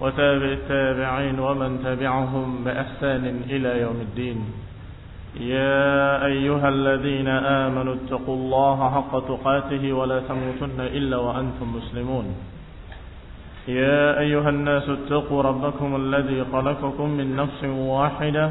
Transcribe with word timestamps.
وتابع 0.00 0.44
التابعين 0.44 1.40
ومن 1.40 1.84
تبعهم 1.84 2.64
بإحسان 2.64 3.42
إلى 3.50 3.80
يوم 3.80 4.00
الدين. 4.00 4.44
يا 5.40 6.26
أيها 6.26 6.68
الذين 6.68 7.28
آمنوا 7.28 7.94
اتقوا 7.94 8.36
الله 8.36 8.90
حق 8.90 9.28
تقاته 9.28 9.92
ولا 9.92 10.20
تموتن 10.20 10.80
إلا 10.80 11.16
وأنتم 11.16 11.76
مسلمون. 11.76 12.24
يا 13.68 14.18
أيها 14.18 14.48
الناس 14.48 14.88
اتقوا 14.88 15.42
ربكم 15.42 15.96
الذي 15.96 16.44
خلقكم 16.52 17.10
من 17.10 17.36
نفس 17.36 17.64
واحدة 17.64 18.50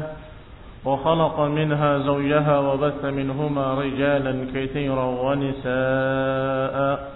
وخلق 0.84 1.40
منها 1.40 1.98
زوجها 1.98 2.58
وبث 2.58 3.04
منهما 3.04 3.74
رجالا 3.74 4.46
كثيرا 4.54 5.04
ونساء. 5.04 7.15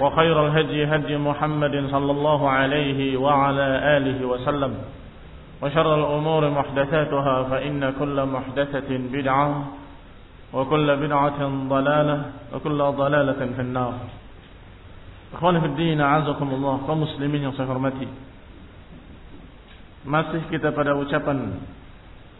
وخير 0.00 0.36
الهدي 0.46 0.84
هدي 0.84 1.16
محمد 1.16 1.74
صلى 1.90 2.10
الله 2.12 2.40
عليه 2.50 3.00
وعلى 3.16 3.66
آله 3.96 4.18
وسلم. 4.26 4.72
وشر 5.62 5.88
الأمور 5.94 6.42
محدثاتها 6.50 7.36
فإن 7.42 7.80
كل 7.98 8.16
محدثة 8.26 8.90
بدعة 8.90 9.48
وكل 10.52 10.88
بدعة 10.96 11.40
ضلالة 11.68 12.18
وكل 12.54 12.78
ضلالة 12.82 13.40
في 13.56 13.62
النار. 13.62 13.94
أخواني 15.34 15.60
في 15.60 15.66
الدين 15.66 16.00
عزكم 16.00 16.48
الله 16.48 16.76
ومسلمين 16.88 17.46
وصحرمتي 17.46 18.08
ما 20.04 20.24
سيح 20.32 20.44
كتاب 20.52 20.76
دعو 20.80 21.02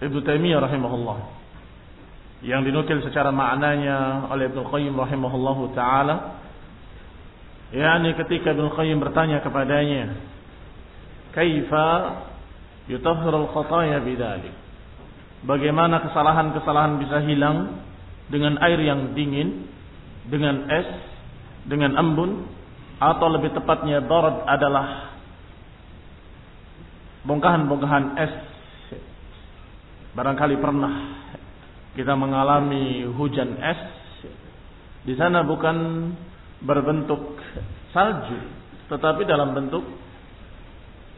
ابن 0.03 0.25
تيمية 0.25 0.59
رحمه 0.61 0.93
الله 0.95 1.19
yang 2.45 2.63
dinukil 2.69 3.01
secara 3.01 3.33
maknanya 3.33 4.29
oleh 4.29 4.53
Ibn 4.53 4.69
Qayyim 4.69 4.93
rahimahullahu 4.93 5.73
ta'ala. 5.73 6.45
Yakni 7.77 8.17
ketika 8.17 8.57
Ibnu 8.57 8.73
Qayyim 8.73 8.99
bertanya 9.05 9.45
kepadanya 9.45 10.17
kaifa 11.37 11.89
yutahhirul 12.89 13.53
khataya 13.53 14.01
bidzalik 14.01 14.57
bagaimana 15.45 16.01
kesalahan-kesalahan 16.09 16.97
bisa 17.05 17.21
hilang 17.21 17.85
dengan 18.33 18.57
air 18.65 18.81
yang 18.81 19.13
dingin 19.13 19.69
dengan 20.27 20.67
es 20.73 20.89
dengan 21.67 21.95
embun 21.99 22.47
atau 22.97 23.29
lebih 23.29 23.53
tepatnya 23.53 24.01
darad 24.03 24.47
adalah 24.49 25.15
bongkahan-bongkahan 27.27 28.05
es? 28.17 28.33
Barangkali 30.17 30.57
pernah 30.57 30.95
kita 31.93 32.17
mengalami 32.17 33.05
hujan 33.05 33.61
es. 33.61 33.81
Di 35.05 35.15
sana 35.15 35.45
bukan 35.45 35.77
berbentuk 36.65 37.37
salju 37.93 38.39
tetapi 38.87 39.27
dalam 39.27 39.51
bentuk 39.51 39.83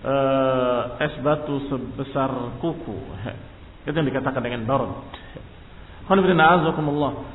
uh, 0.04 1.04
es 1.04 1.15
batu 1.21 1.69
sebesar 1.69 2.59
kuku. 2.65 2.97
Itu 3.84 3.94
yang 3.94 4.09
dikatakan 4.09 4.41
dengan 4.41 4.65
darad 4.65 4.93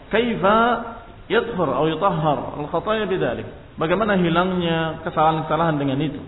kaifa 0.09 0.58
yadhhur 1.30 1.69
atau 1.69 1.86
yutahhar 1.86 2.58
al-khataya 2.58 3.06
bidzalik? 3.06 3.46
Bagaimana 3.78 4.18
hilangnya 4.18 5.02
kesalahan-kesalahan 5.06 5.78
dengan 5.78 5.97
itu? 6.02 6.22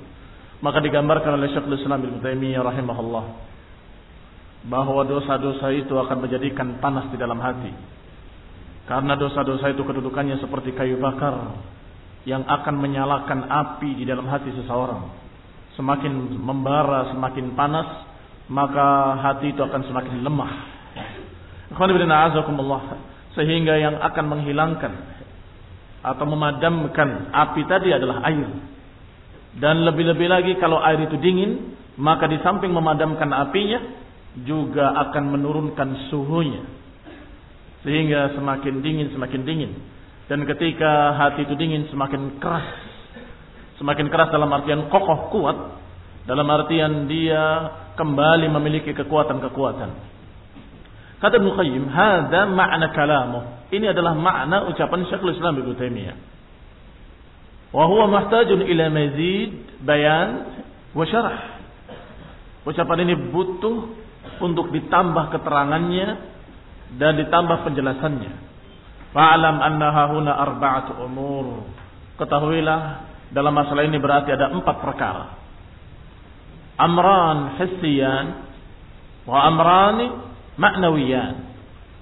Maka 0.61 0.81
digambarkan 0.81 1.37
oleh 1.37 1.53
Syekhul 1.53 1.77
Islam 1.77 2.05
Ibnu 2.05 2.17
Taimiyah 2.21 2.61
rahimahullah 2.65 3.25
bahwa 4.65 5.01
dosa-dosa 5.05 5.69
itu 5.77 5.93
akan 5.93 6.25
menjadikan 6.25 6.81
panas 6.81 7.05
di 7.13 7.17
dalam 7.21 7.37
hati 7.37 7.69
karena 8.85 9.13
dosa-dosa 9.17 9.73
itu 9.73 9.81
kedudukannya 9.81 10.37
seperti 10.41 10.73
kayu 10.77 11.01
bakar 11.01 11.57
yang 12.25 12.45
akan 12.45 12.75
menyalakan 12.77 13.45
api 13.45 13.97
di 13.97 14.03
dalam 14.05 14.25
hati 14.29 14.49
seseorang 14.53 15.09
semakin 15.77 16.13
membara 16.39 17.13
semakin 17.13 17.53
panas 17.53 17.89
maka 18.49 19.17
hati 19.21 19.53
itu 19.53 19.61
akan 19.61 19.81
semakin 19.89 20.21
lemah 20.21 20.53
sehingga 23.35 23.75
yang 23.75 23.99
akan 23.99 24.25
menghilangkan 24.31 24.93
atau 26.05 26.25
memadamkan 26.29 27.33
api 27.33 27.61
tadi 27.65 27.89
adalah 27.91 28.21
air. 28.29 28.47
Dan 29.57 29.81
lebih-lebih 29.87 30.27
lagi 30.29 30.53
kalau 30.61 30.77
air 30.79 31.03
itu 31.03 31.17
dingin, 31.17 31.75
maka 31.97 32.29
di 32.29 32.37
samping 32.45 32.69
memadamkan 32.69 33.31
apinya 33.33 33.81
juga 34.45 34.93
akan 35.09 35.23
menurunkan 35.33 36.11
suhunya. 36.11 36.63
Sehingga 37.85 38.33
semakin 38.33 38.81
dingin 38.81 39.13
semakin 39.13 39.45
dingin. 39.45 39.71
Dan 40.25 40.41
ketika 40.49 41.13
hati 41.13 41.45
itu 41.45 41.53
dingin 41.53 41.85
semakin 41.93 42.41
keras. 42.41 42.65
Semakin 43.77 44.09
keras 44.09 44.33
dalam 44.33 44.49
artian 44.49 44.89
kokoh 44.89 45.29
kuat, 45.29 45.57
dalam 46.25 46.49
artian 46.49 47.05
dia 47.05 47.69
kembali 47.93 48.49
memiliki 48.49 48.89
kekuatan-kekuatan. 48.97 49.89
Kata 51.21 51.33
Ibnu 51.37 51.53
Qayyim, 51.53 51.83
"Hadza 51.87 52.49
ma'na 52.49 52.89
kalamu." 52.91 53.69
Ini 53.69 53.93
adalah 53.93 54.17
makna 54.17 54.65
ucapan 54.65 55.05
Syekhul 55.05 55.37
Islam 55.37 55.61
Ibnu 55.61 55.73
Taimiyah. 55.77 56.17
Wa 57.75 57.85
huwa 57.85 58.07
mahtajun 58.07 58.65
ila 58.65 58.85
mazid 58.89 59.51
bayan 59.83 60.57
wa 60.95 61.03
syarah. 61.05 61.59
Ucapan 62.65 63.05
ini 63.05 63.13
butuh 63.29 63.93
untuk 64.41 64.73
ditambah 64.73 65.35
keterangannya 65.37 66.34
dan 66.93 67.17
ditambah 67.17 67.65
penjelasannya. 67.65 68.33
Fa'alam 69.15 69.57
annaha 69.63 70.11
huna 70.11 70.31
arba'atu 70.35 70.91
umur. 71.01 71.65
Ketahuilah 72.19 72.81
dalam 73.31 73.55
masalah 73.55 73.87
ini 73.87 73.97
berarti 73.97 74.31
ada 74.35 74.51
empat 74.51 74.77
perkara. 74.83 75.25
Amran 76.75 77.55
hissiyan 77.57 78.25
wa 79.23 79.39
amrani 79.47 80.07
maknawiyan. 80.59 81.33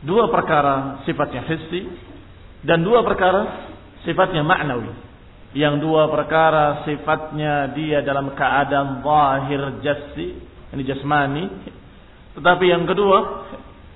Dua 0.03 0.27
perkara 0.27 1.05
sifatnya 1.07 1.45
hissi 1.47 1.87
dan 2.65 2.81
dua 2.81 3.05
perkara 3.05 3.71
sifatnya 4.03 4.43
maknawi. 4.43 4.91
Yang 5.53 5.85
dua 5.85 6.09
perkara 6.09 6.81
sifatnya 6.81 7.77
dia 7.77 8.01
dalam 8.01 8.33
keadaan 8.33 9.05
zahir 9.05 9.61
jassi, 9.85 10.33
ini 10.73 10.81
jasmani. 10.81 11.45
Tetapi 12.33 12.65
yang 12.65 12.89
kedua 12.89 13.45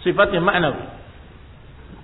sifatnya 0.08 0.40
maknawi. 0.40 0.88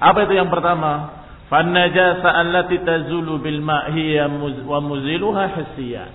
Apa 0.04 0.28
itu 0.28 0.36
yang 0.36 0.52
pertama? 0.52 1.24
Fannajasa 1.48 2.28
allati 2.28 2.84
tazulu 2.84 3.40
bil 3.40 3.64
ma' 3.64 3.88
hiya 3.96 4.28
wa 4.68 4.80
muziluha 4.84 5.44
hissiyan. 5.56 6.12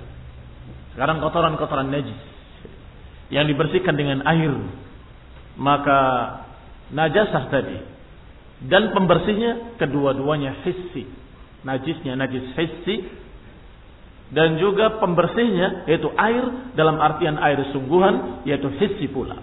Sekarang 0.92 1.24
kotoran-kotoran 1.24 1.88
najis 1.88 2.18
yang 3.32 3.44
dibersihkan 3.48 3.94
dengan 3.96 4.24
air 4.24 4.52
maka 5.58 6.00
najasah 6.92 7.44
tadi 7.52 7.78
dan 8.66 8.90
pembersihnya 8.96 9.76
kedua-duanya 9.76 10.64
hissi 10.64 11.04
najisnya 11.62 12.16
najis 12.16 12.56
hissi 12.56 12.96
dan 14.32 14.56
juga 14.56 14.96
pembersihnya 15.00 15.88
yaitu 15.88 16.08
air 16.16 16.72
dalam 16.72 16.96
artian 17.00 17.36
air 17.36 17.68
sungguhan 17.74 18.44
yaitu 18.48 18.72
hissi 18.80 19.08
pula 19.12 19.36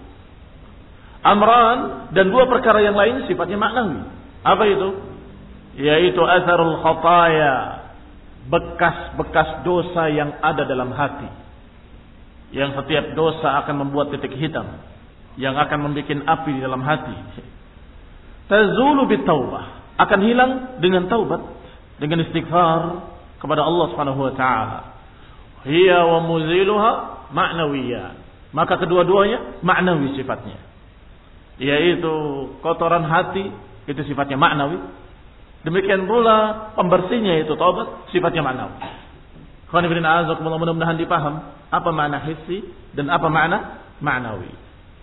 amran 1.26 2.10
dan 2.14 2.30
dua 2.30 2.46
perkara 2.46 2.78
yang 2.82 2.94
lain 2.94 3.26
sifatnya 3.26 3.58
maknawi 3.58 4.06
apa 4.46 4.64
itu 4.70 4.88
yaitu 5.76 6.22
asarul 6.22 6.78
khataya 6.80 7.84
bekas-bekas 8.46 9.66
dosa 9.66 10.06
yang 10.08 10.38
ada 10.38 10.62
dalam 10.62 10.94
hati 10.94 11.28
yang 12.54 12.78
setiap 12.78 13.18
dosa 13.18 13.58
akan 13.66 13.86
membuat 13.86 14.14
titik 14.14 14.38
hitam 14.38 14.66
yang 15.36 15.54
akan 15.56 15.90
membuat 15.90 16.24
api 16.24 16.50
di 16.56 16.60
dalam 16.64 16.80
hati. 16.80 17.12
Tazulu 18.48 19.04
bitaubah 19.04 19.96
akan 20.00 20.20
hilang 20.24 20.52
dengan 20.80 21.08
taubat, 21.12 21.40
dengan 22.00 22.24
istighfar 22.24 23.04
kepada 23.40 23.64
Allah 23.64 23.86
Subhanahu 23.92 24.20
wa 24.20 24.32
taala. 24.32 24.80
Hiya 25.66 26.00
wa 26.06 26.18
muziluha 26.24 26.90
ma'nawiyah. 27.34 28.24
Maka 28.56 28.80
kedua-duanya 28.80 29.60
maknawi 29.60 30.16
sifatnya. 30.16 30.56
Yaitu 31.56 32.14
kotoran 32.60 33.04
hati 33.08 33.48
itu 33.88 34.00
sifatnya 34.04 34.36
maknawi. 34.36 34.76
Demikian 35.64 36.06
pula 36.06 36.70
pembersihnya 36.78 37.42
itu 37.42 37.56
taubat 37.56 38.10
sifatnya 38.12 38.44
maknawi. 38.44 38.76
mudah-mudahan 39.72 41.00
dipaham 41.00 41.56
apa 41.72 41.90
makna 41.90 42.22
hissi 42.22 42.62
dan 42.94 43.10
apa 43.10 43.26
makna 43.26 43.82
maknawi. 43.98 44.52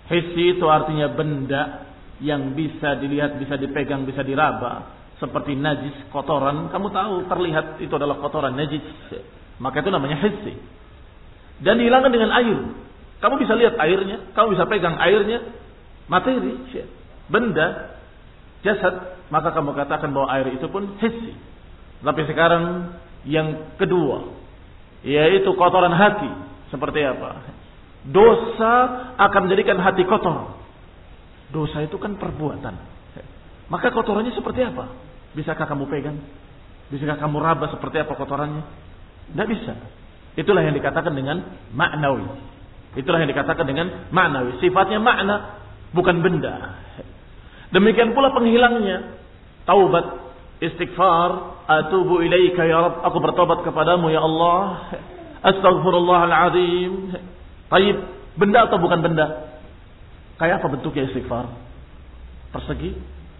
Hissi 0.07 0.55
itu 0.59 0.65
artinya 0.67 1.11
benda 1.11 1.89
yang 2.23 2.55
bisa 2.55 2.95
dilihat, 2.99 3.35
bisa 3.39 3.59
dipegang, 3.59 4.07
bisa 4.07 4.23
diraba. 4.23 4.95
Seperti 5.19 5.55
najis, 5.55 5.95
kotoran. 6.11 6.67
Kamu 6.71 6.87
tahu 6.91 7.13
terlihat 7.31 7.79
itu 7.79 7.93
adalah 7.95 8.19
kotoran 8.19 8.55
najis. 8.55 8.83
Maka 9.59 9.83
itu 9.83 9.89
namanya 9.91 10.19
hissi. 10.23 10.53
Dan 11.63 11.79
dihilangkan 11.79 12.11
dengan 12.11 12.31
air. 12.35 12.59
Kamu 13.23 13.39
bisa 13.39 13.55
lihat 13.55 13.79
airnya, 13.79 14.35
kamu 14.35 14.51
bisa 14.51 14.67
pegang 14.67 14.99
airnya, 14.99 15.39
materi, 16.07 16.59
benda, 17.27 17.97
jasad, 18.63 19.19
maka 19.27 19.51
kamu 19.55 19.75
katakan 19.75 20.09
bahwa 20.11 20.27
air 20.35 20.53
itu 20.55 20.67
pun 20.67 20.95
hissi. 20.99 21.33
Tapi 22.03 22.21
sekarang 22.27 22.95
yang 23.23 23.77
kedua, 23.79 24.31
yaitu 25.03 25.51
kotoran 25.55 25.95
hati. 25.95 26.27
Seperti 26.71 27.05
apa? 27.05 27.43
Dosa 28.09 28.73
akan 29.15 29.47
menjadikan 29.47 29.79
hati 29.79 30.03
kotor. 30.03 30.57
Dosa 31.53 31.85
itu 31.85 31.95
kan 32.01 32.17
perbuatan. 32.17 32.75
Maka 33.71 33.93
kotorannya 33.93 34.33
seperti 34.35 34.65
apa? 34.65 34.91
Bisakah 35.37 35.65
kamu 35.69 35.87
pegang? 35.87 36.17
Bisakah 36.91 37.15
kamu 37.17 37.37
raba 37.39 37.71
seperti 37.71 38.03
apa 38.03 38.13
kotorannya? 38.17 38.63
Tidak 39.31 39.47
bisa. 39.47 39.73
Itulah 40.35 40.65
yang 40.65 40.75
dikatakan 40.75 41.13
dengan 41.13 41.61
maknawi. 41.71 42.25
Itulah 42.97 43.21
yang 43.23 43.31
dikatakan 43.31 43.65
dengan 43.65 44.09
maknawi. 44.09 44.59
Sifatnya 44.59 44.99
makna, 44.99 45.62
bukan 45.93 46.19
benda. 46.19 46.77
Demikian 47.73 48.13
pula 48.13 48.33
penghilangnya. 48.33 49.17
Taubat, 49.63 50.05
istighfar, 50.59 51.63
atubu 51.65 52.19
ilaika 52.19 52.67
ya 52.67 52.83
Rabb, 52.83 53.01
aku 53.07 53.17
bertobat 53.23 53.63
kepadamu 53.63 54.11
ya 54.11 54.21
Allah. 54.21 54.91
Astaghfirullahaladzim. 55.43 57.15
Taib, 57.71 57.97
benda 58.35 58.67
atau 58.67 58.77
bukan 58.77 58.99
benda? 58.99 59.55
Kayak 60.37 60.61
apa 60.61 60.67
bentuknya 60.75 61.07
istighfar? 61.07 61.47
Persegi, 62.51 62.93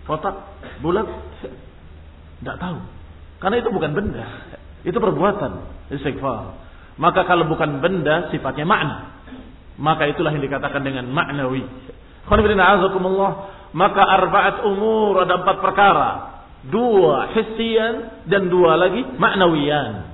kotak, 0.08 0.34
bulat? 0.80 1.06
Tidak 2.40 2.58
tahu. 2.58 2.78
Karena 3.44 3.56
itu 3.60 3.70
bukan 3.70 3.92
benda. 3.92 4.26
Itu 4.88 4.98
perbuatan 4.98 5.52
istighfar. 5.92 6.64
Maka 6.96 7.26
kalau 7.28 7.50
bukan 7.50 7.82
benda, 7.84 8.32
sifatnya 8.32 8.64
makna 8.64 9.14
maka 9.78 10.06
itulah 10.06 10.30
yang 10.34 10.44
dikatakan 10.44 10.86
dengan 10.86 11.10
maknawi. 11.10 11.66
Maka 13.74 14.02
arba'at 14.06 14.56
umur 14.70 15.25
ada 15.25 15.42
empat 15.42 15.58
perkara. 15.60 16.10
Dua 16.64 17.34
hissian 17.36 18.24
dan 18.30 18.48
dua 18.48 18.80
lagi 18.80 19.04
maknawiyan. 19.20 20.14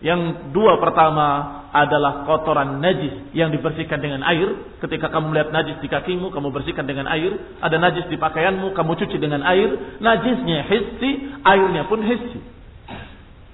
Yang 0.00 0.50
dua 0.56 0.80
pertama 0.80 1.60
adalah 1.70 2.26
kotoran 2.26 2.82
najis 2.82 3.30
yang 3.36 3.52
dibersihkan 3.52 4.00
dengan 4.00 4.24
air. 4.26 4.74
Ketika 4.82 5.12
kamu 5.12 5.30
melihat 5.30 5.54
najis 5.54 5.76
di 5.78 5.86
kakimu, 5.86 6.32
kamu 6.32 6.48
bersihkan 6.50 6.88
dengan 6.88 7.06
air. 7.06 7.36
Ada 7.62 7.76
najis 7.78 8.08
di 8.10 8.16
pakaianmu, 8.18 8.72
kamu 8.74 8.92
cuci 8.96 9.16
dengan 9.20 9.44
air. 9.46 10.00
Najisnya 10.02 10.66
hissi, 10.66 11.10
airnya 11.44 11.86
pun 11.86 12.02
hissi. 12.02 12.40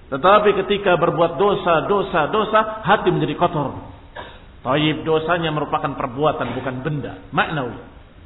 Tetapi 0.06 0.54
ketika 0.64 0.94
berbuat 0.96 1.34
dosa, 1.34 1.90
dosa, 1.90 2.30
dosa, 2.30 2.60
hati 2.86 3.10
menjadi 3.10 3.34
kotor. 3.34 3.95
Taib 4.66 5.06
dosanya 5.06 5.54
merupakan 5.54 5.94
perbuatan 5.94 6.58
bukan 6.58 6.74
benda, 6.82 7.22
maknawi. 7.30 7.78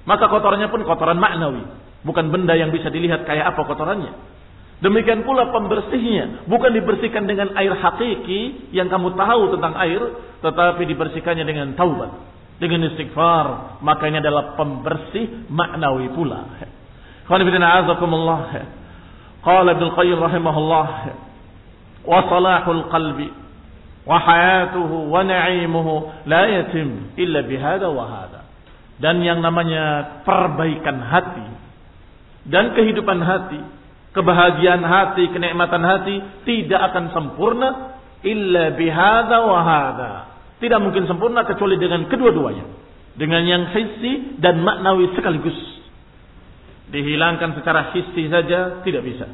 Maka 0.08 0.24
kotorannya 0.32 0.72
pun 0.72 0.88
kotoran 0.88 1.20
maknawi, 1.20 1.68
bukan 2.00 2.32
benda 2.32 2.56
yang 2.56 2.72
bisa 2.72 2.88
dilihat 2.88 3.28
kayak 3.28 3.52
apa 3.52 3.60
kotorannya. 3.68 4.40
Demikian 4.80 5.28
pula 5.28 5.52
pembersihnya, 5.52 6.48
bukan 6.48 6.72
dibersihkan 6.72 7.28
dengan 7.28 7.52
air 7.52 7.76
hakiki 7.76 8.72
yang 8.72 8.88
kamu 8.88 9.12
tahu 9.12 9.52
tentang 9.52 9.76
air, 9.76 10.00
tetapi 10.40 10.88
dibersihkannya 10.88 11.44
dengan 11.44 11.76
taubat, 11.76 12.08
dengan 12.56 12.88
istighfar. 12.88 13.76
Maka 13.84 14.08
adalah 14.08 14.56
pembersih 14.56 15.52
maknawi 15.52 16.08
pula. 16.16 16.56
Qala 19.40 19.68
Ibnu 19.76 19.88
Qayyim 19.92 20.16
rahimahullah 20.16 20.86
wa 22.08 22.20
salahul 22.32 22.88
qalbi 22.88 23.28
illa 27.20 27.40
bihada. 27.44 28.40
Dan 29.00 29.24
yang 29.24 29.40
namanya 29.40 30.20
perbaikan 30.28 31.00
hati 31.00 31.48
dan 32.48 32.76
kehidupan 32.76 33.20
hati, 33.20 33.60
kebahagiaan 34.12 34.84
hati, 34.84 35.24
kenikmatan 35.32 35.84
hati 35.84 36.16
tidak 36.44 36.80
akan 36.92 37.04
sempurna 37.12 37.68
illa 38.24 38.76
bihada 38.76 39.40
wahada. 39.44 40.12
Tidak 40.60 40.76
mungkin 40.76 41.08
sempurna 41.08 41.48
kecuali 41.48 41.80
dengan 41.80 42.04
kedua-duanya. 42.08 42.64
Dengan 43.16 43.42
yang 43.44 43.64
hissi 43.72 44.36
dan 44.40 44.60
maknawi 44.60 45.12
sekaligus. 45.16 45.56
Dihilangkan 46.92 47.56
secara 47.56 47.96
hissi 47.96 48.28
saja 48.28 48.84
tidak 48.84 49.02
bisa. 49.04 49.24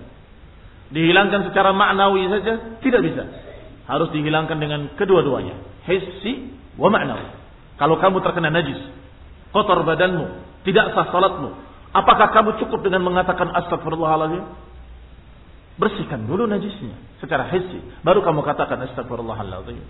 Dihilangkan 0.94 1.50
secara 1.50 1.74
maknawi 1.74 2.30
saja 2.30 2.78
tidak 2.78 3.02
bisa 3.02 3.45
harus 3.86 4.10
dihilangkan 4.10 4.58
dengan 4.58 4.80
kedua-duanya. 4.98 5.56
Hissi 5.86 6.52
wa 6.76 6.90
ma'nawi. 6.90 7.26
Kalau 7.78 7.96
kamu 8.02 8.18
terkena 8.20 8.50
najis, 8.50 8.78
kotor 9.54 9.86
badanmu, 9.86 10.26
tidak 10.66 10.92
sah 10.92 11.08
salatmu, 11.14 11.54
apakah 11.94 12.34
kamu 12.34 12.58
cukup 12.60 12.82
dengan 12.82 13.06
mengatakan 13.06 13.52
astagfirullahaladzim? 13.54 14.44
Bersihkan 15.76 16.24
dulu 16.24 16.48
najisnya 16.48 16.96
secara 17.20 17.52
hissi, 17.52 17.78
baru 18.02 18.24
kamu 18.24 18.42
katakan 18.42 18.80
astagfirullahaladzim. 18.90 19.84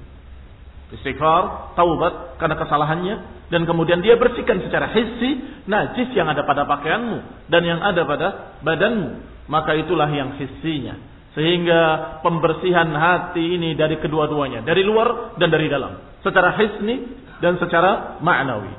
Istighfar, 0.86 1.74
taubat 1.74 2.38
karena 2.38 2.54
kesalahannya 2.62 3.14
dan 3.50 3.66
kemudian 3.66 3.98
dia 4.06 4.14
bersihkan 4.14 4.62
secara 4.62 4.94
hissi 4.94 5.62
najis 5.66 6.14
yang 6.14 6.30
ada 6.30 6.46
pada 6.46 6.62
pakaianmu 6.62 7.50
dan 7.50 7.62
yang 7.66 7.82
ada 7.82 8.06
pada 8.06 8.28
badanmu, 8.62 9.08
maka 9.50 9.74
itulah 9.74 10.06
yang 10.06 10.38
hissinya. 10.38 10.94
Sehingga 11.36 12.16
pembersihan 12.24 12.88
hati 12.96 13.60
ini 13.60 13.76
dari 13.76 14.00
kedua-duanya. 14.00 14.64
Dari 14.64 14.80
luar 14.80 15.36
dan 15.36 15.52
dari 15.52 15.68
dalam. 15.68 16.16
Secara 16.24 16.56
hisni 16.56 17.04
dan 17.44 17.60
secara 17.60 18.16
ma'nawi. 18.24 18.72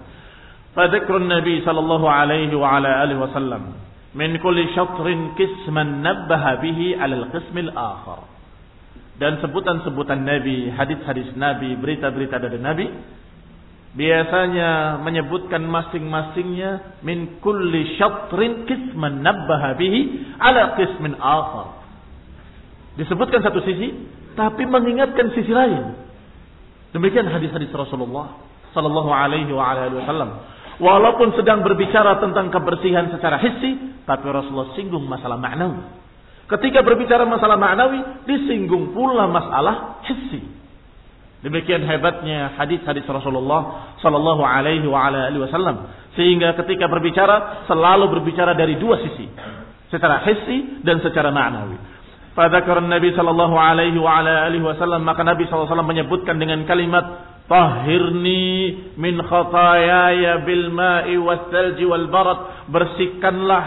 Fadhikrun 0.74 1.30
Nabi 1.30 1.62
sallallahu 1.62 2.10
alaihi 2.10 2.58
wa 2.58 2.82
ala 2.82 3.06
alihi 3.06 3.22
wasallam. 3.22 3.78
Min 4.18 4.42
kulli 4.42 4.74
syatrin 4.74 5.38
kisman 5.38 6.02
nabbaha 6.02 6.58
bihi 6.66 6.98
alal 6.98 7.30
qismil 7.30 7.70
akhar. 7.78 8.26
Dan 9.22 9.38
sebutan-sebutan 9.38 10.26
Nabi, 10.26 10.74
hadis-hadis 10.74 11.38
Nabi, 11.38 11.78
berita-berita 11.78 12.42
dari 12.42 12.58
Nabi. 12.58 12.86
Biasanya 13.98 15.02
menyebutkan 15.06 15.62
masing-masingnya 15.62 17.02
min 17.06 17.38
kulli 17.38 18.02
syatrin 18.02 18.66
kisman 18.66 19.22
nabbaha 19.22 19.78
bihi 19.78 20.02
ala 20.42 20.74
qismin 20.74 21.14
akhar 21.22 21.78
disebutkan 22.98 23.46
satu 23.46 23.62
sisi, 23.64 23.94
tapi 24.34 24.66
mengingatkan 24.66 25.32
sisi 25.32 25.54
lain. 25.54 25.96
Demikian 26.92 27.30
hadis-hadis 27.30 27.70
Rasulullah 27.70 28.42
Sallallahu 28.74 29.10
Alaihi 29.14 29.54
Wasallam. 29.54 30.58
Walaupun 30.78 31.34
sedang 31.34 31.66
berbicara 31.66 32.22
tentang 32.22 32.54
kebersihan 32.54 33.10
secara 33.10 33.42
hissi, 33.42 34.02
tapi 34.06 34.30
Rasulullah 34.30 34.78
singgung 34.78 35.06
masalah 35.10 35.38
maknawi. 35.38 35.82
Ketika 36.48 36.86
berbicara 36.86 37.26
masalah 37.26 37.58
maknawi, 37.58 38.24
disinggung 38.30 38.94
pula 38.94 39.26
masalah 39.26 40.06
hissi. 40.06 40.42
Demikian 41.42 41.86
hebatnya 41.86 42.58
hadis-hadis 42.58 43.06
Rasulullah 43.06 43.94
Sallallahu 44.02 44.42
Alaihi 44.42 44.86
Wasallam, 45.38 45.90
sehingga 46.18 46.58
ketika 46.62 46.90
berbicara 46.90 47.66
selalu 47.70 48.10
berbicara 48.10 48.58
dari 48.58 48.78
dua 48.78 49.02
sisi, 49.02 49.28
secara 49.90 50.24
hissi 50.26 50.82
dan 50.86 51.02
secara 51.02 51.34
maknawi. 51.34 51.78
Fadzakar 52.38 52.86
Nabi 52.86 53.18
sallallahu 53.18 53.58
alaihi 53.58 53.98
wa 53.98 54.22
ala 54.22 54.46
wasallam 54.46 55.02
maka 55.02 55.26
Nabi 55.26 55.50
sallallahu 55.50 55.66
alaihi 55.66 55.74
wasallam 55.74 55.90
menyebutkan 55.90 56.38
dengan 56.38 56.62
kalimat 56.70 57.06
Tahirni 57.48 58.76
min 59.00 59.24
khatayaya 59.24 60.44
bil 60.44 60.68
ma'i 60.68 61.16
was 61.16 61.48
salji 61.48 61.88
wal 61.88 62.12
barat 62.12 62.68
bersihkanlah 62.68 63.66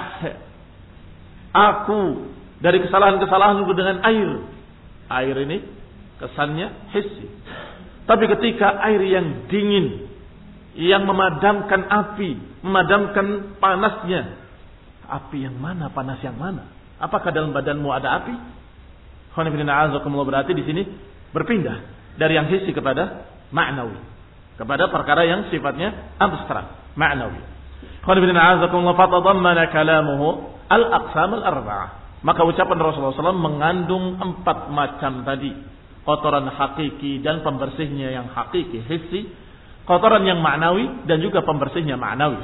aku 1.50 2.28
dari 2.60 2.84
kesalahan-kesalahanku 2.84 3.72
dengan 3.72 4.04
air. 4.04 4.30
Air 5.08 5.36
ini 5.48 5.64
kesannya 6.20 6.92
hissi. 6.92 7.26
Tapi 8.04 8.24
ketika 8.36 8.84
air 8.84 9.00
yang 9.00 9.48
dingin, 9.48 10.06
yang 10.76 11.08
memadamkan 11.08 11.88
api, 11.88 12.36
memadamkan 12.60 13.56
panasnya, 13.58 14.36
api 15.08 15.48
yang 15.48 15.56
mana, 15.56 15.88
panas 15.88 16.20
yang 16.20 16.36
mana? 16.36 16.68
Apakah 17.00 17.32
dalam 17.32 17.56
badanmu 17.56 17.88
ada 17.88 18.20
api? 18.20 18.59
Berarti 20.26 20.52
di 20.54 20.64
sini 20.66 20.82
berpindah 21.30 21.76
dari 22.18 22.34
yang 22.34 22.50
hissi 22.50 22.74
kepada 22.74 23.30
maknawi. 23.54 23.96
Kepada 24.58 24.92
perkara 24.92 25.24
yang 25.24 25.48
sifatnya 25.48 26.16
abstrak, 26.20 26.92
maknawi. 26.98 27.40
kalamuhu 29.72 30.52
al-aqsam 30.68 31.30
al-arba'ah. 31.40 31.90
Maka 32.20 32.44
ucapan 32.44 32.76
Rasulullah 32.76 33.16
SAW 33.16 33.32
mengandung 33.40 34.20
empat 34.20 34.68
macam 34.68 35.24
tadi. 35.24 35.56
Kotoran 36.04 36.48
hakiki 36.52 37.24
dan 37.24 37.40
pembersihnya 37.40 38.12
yang 38.12 38.28
hakiki, 38.28 38.84
hissi. 38.84 39.32
Kotoran 39.88 40.28
yang 40.28 40.44
maknawi 40.44 41.08
dan 41.08 41.24
juga 41.24 41.40
pembersihnya 41.40 41.96
maknawi. 41.96 42.40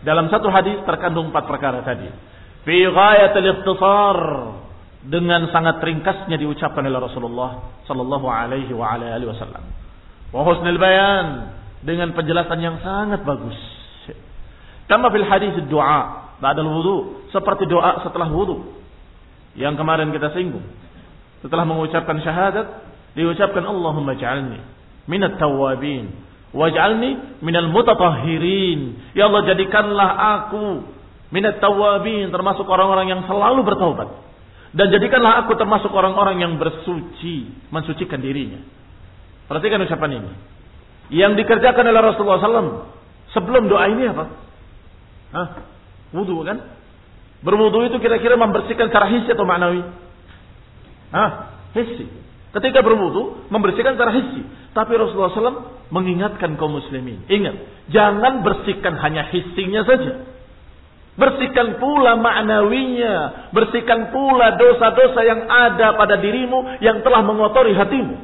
Dalam 0.00 0.32
satu 0.32 0.48
hadis 0.48 0.80
terkandung 0.88 1.28
empat 1.28 1.44
perkara 1.44 1.84
tadi. 1.84 2.08
Fi 2.64 2.78
ghayatil 2.88 3.68
dengan 5.04 5.46
sangat 5.54 5.78
ringkasnya 5.78 6.34
diucapkan 6.34 6.82
oleh 6.82 6.98
Rasulullah 6.98 7.82
sallallahu 7.86 8.26
alaihi 8.26 8.74
wa 8.74 8.98
ala 8.98 9.14
alihi 9.14 9.30
wasallam. 9.30 9.62
Wa 10.34 10.42
husnul 10.42 10.80
bayan 10.80 11.54
dengan 11.86 12.10
penjelasan 12.12 12.58
yang 12.58 12.82
sangat 12.82 13.22
bagus. 13.22 13.54
Kama 14.90 15.12
fil 15.14 15.26
hadis 15.28 15.54
doa 15.68 16.34
ba'da 16.42 16.64
wudu 16.64 17.28
seperti 17.30 17.68
doa 17.68 18.02
setelah 18.02 18.26
wudu 18.26 18.66
yang 19.54 19.78
kemarin 19.78 20.10
kita 20.10 20.34
singgung. 20.34 20.64
Setelah 21.44 21.62
mengucapkan 21.62 22.18
syahadat 22.18 22.66
diucapkan 23.14 23.62
Allahumma 23.62 24.18
ja'alni 24.18 24.58
minat 25.06 25.38
tawabin 25.38 26.10
waj'alni 26.52 27.40
minal 27.44 27.68
mutatahhirin. 27.70 29.12
Ya 29.14 29.28
Allah 29.30 29.46
jadikanlah 29.46 30.10
aku 30.40 30.88
minat 31.28 31.60
tawabin 31.60 32.32
termasuk 32.32 32.64
orang-orang 32.64 33.12
yang 33.12 33.22
selalu 33.28 33.62
bertaubat 33.62 34.27
dan 34.68 34.86
jadikanlah 34.92 35.44
aku 35.44 35.56
termasuk 35.56 35.88
orang-orang 35.88 36.44
yang 36.44 36.60
bersuci 36.60 37.48
mensucikan 37.72 38.20
dirinya. 38.20 38.60
Perhatikan 39.48 39.80
ucapan 39.80 40.20
ini. 40.20 40.32
Yang 41.08 41.40
dikerjakan 41.40 41.88
oleh 41.88 42.02
Rasulullah 42.04 42.40
SAW 42.40 42.72
sebelum 43.32 43.64
doa 43.72 43.88
ini 43.88 44.12
apa? 44.12 44.24
Hah? 45.32 45.48
Wudhu 46.12 46.44
kan? 46.44 46.60
Berwudhu 47.40 47.88
itu 47.88 47.96
kira-kira 47.96 48.36
membersihkan 48.36 48.92
secara 48.92 49.08
hissi 49.08 49.32
atau 49.32 49.48
maknawi? 49.48 49.80
Hah? 51.16 51.30
Hissi. 51.72 52.04
Ketika 52.52 52.84
berwudhu 52.84 53.48
membersihkan 53.48 53.96
secara 53.96 54.12
hissi. 54.20 54.44
Tapi 54.76 54.92
Rasulullah 55.00 55.32
SAW 55.32 55.88
mengingatkan 55.88 56.60
kaum 56.60 56.76
muslimin. 56.76 57.24
Ingat, 57.24 57.88
jangan 57.88 58.44
bersihkan 58.44 59.00
hanya 59.00 59.32
hissinya 59.32 59.80
saja. 59.88 60.27
Bersihkan 61.18 61.82
pula 61.82 62.14
maknawinya. 62.14 63.50
Bersihkan 63.50 64.14
pula 64.14 64.54
dosa-dosa 64.54 65.20
yang 65.26 65.50
ada 65.50 65.98
pada 65.98 66.14
dirimu 66.22 66.78
yang 66.78 67.02
telah 67.02 67.26
mengotori 67.26 67.74
hatimu. 67.74 68.14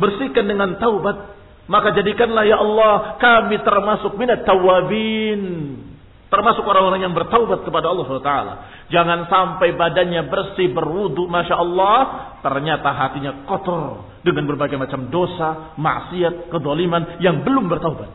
Bersihkan 0.00 0.48
dengan 0.48 0.80
taubat. 0.80 1.36
Maka 1.68 1.92
jadikanlah 1.92 2.48
ya 2.48 2.56
Allah 2.56 3.20
kami 3.20 3.60
termasuk 3.60 4.16
minat 4.16 4.48
tawabin. 4.48 5.76
Termasuk 6.32 6.64
orang-orang 6.64 7.04
yang 7.04 7.12
bertaubat 7.12 7.68
kepada 7.68 7.92
Allah 7.92 8.04
SWT. 8.08 8.34
Jangan 8.90 9.28
sampai 9.28 9.76
badannya 9.76 10.24
bersih, 10.30 10.72
berwudu, 10.72 11.28
Masya 11.28 11.52
Allah. 11.52 11.98
Ternyata 12.40 12.96
hatinya 12.96 13.44
kotor. 13.44 14.08
Dengan 14.24 14.48
berbagai 14.48 14.80
macam 14.80 15.12
dosa, 15.12 15.76
maksiat, 15.76 16.48
kedoliman 16.48 17.20
yang 17.20 17.44
belum 17.44 17.68
bertaubat. 17.68 18.08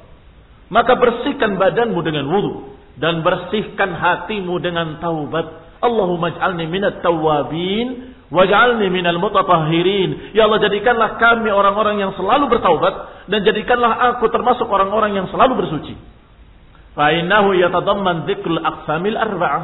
Maka 0.73 0.97
bersihkan 0.97 1.61
badanmu 1.61 2.01
dengan 2.01 2.25
wudu 2.33 2.74
dan 2.95 3.21
bersihkan 3.21 3.91
hatimu 3.95 4.59
dengan 4.63 4.99
taubat. 5.03 5.77
Allahumma 5.83 6.31
ij'alni 6.35 6.65
minat 6.71 7.03
tawabin 7.03 8.15
waj'alni 8.31 8.87
minal 8.89 9.19
mutatahhirin. 9.21 10.33
Ya 10.33 10.47
Allah 10.49 10.63
jadikanlah 10.63 11.19
kami 11.21 11.51
orang-orang 11.51 12.01
yang 12.01 12.11
selalu 12.17 12.49
bertaubat 12.49 13.27
dan 13.29 13.39
jadikanlah 13.45 14.15
aku 14.15 14.31
termasuk 14.31 14.65
orang-orang 14.65 15.13
yang 15.13 15.27
selalu 15.29 15.65
bersuci. 15.65 15.95
Fa 16.95 17.11
innahu 17.11 17.53
yatadamman 17.59 18.25
dzikrul 18.25 18.61
aqsamil 18.63 19.19
arba'ah. 19.19 19.63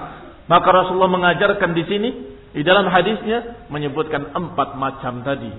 Maka 0.51 0.67
Rasulullah 0.67 1.11
mengajarkan 1.11 1.71
di 1.71 1.83
sini 1.87 2.09
di 2.51 2.61
dalam 2.67 2.91
hadisnya 2.91 3.67
menyebutkan 3.71 4.35
empat 4.35 4.75
macam 4.75 5.23
tadi. 5.23 5.51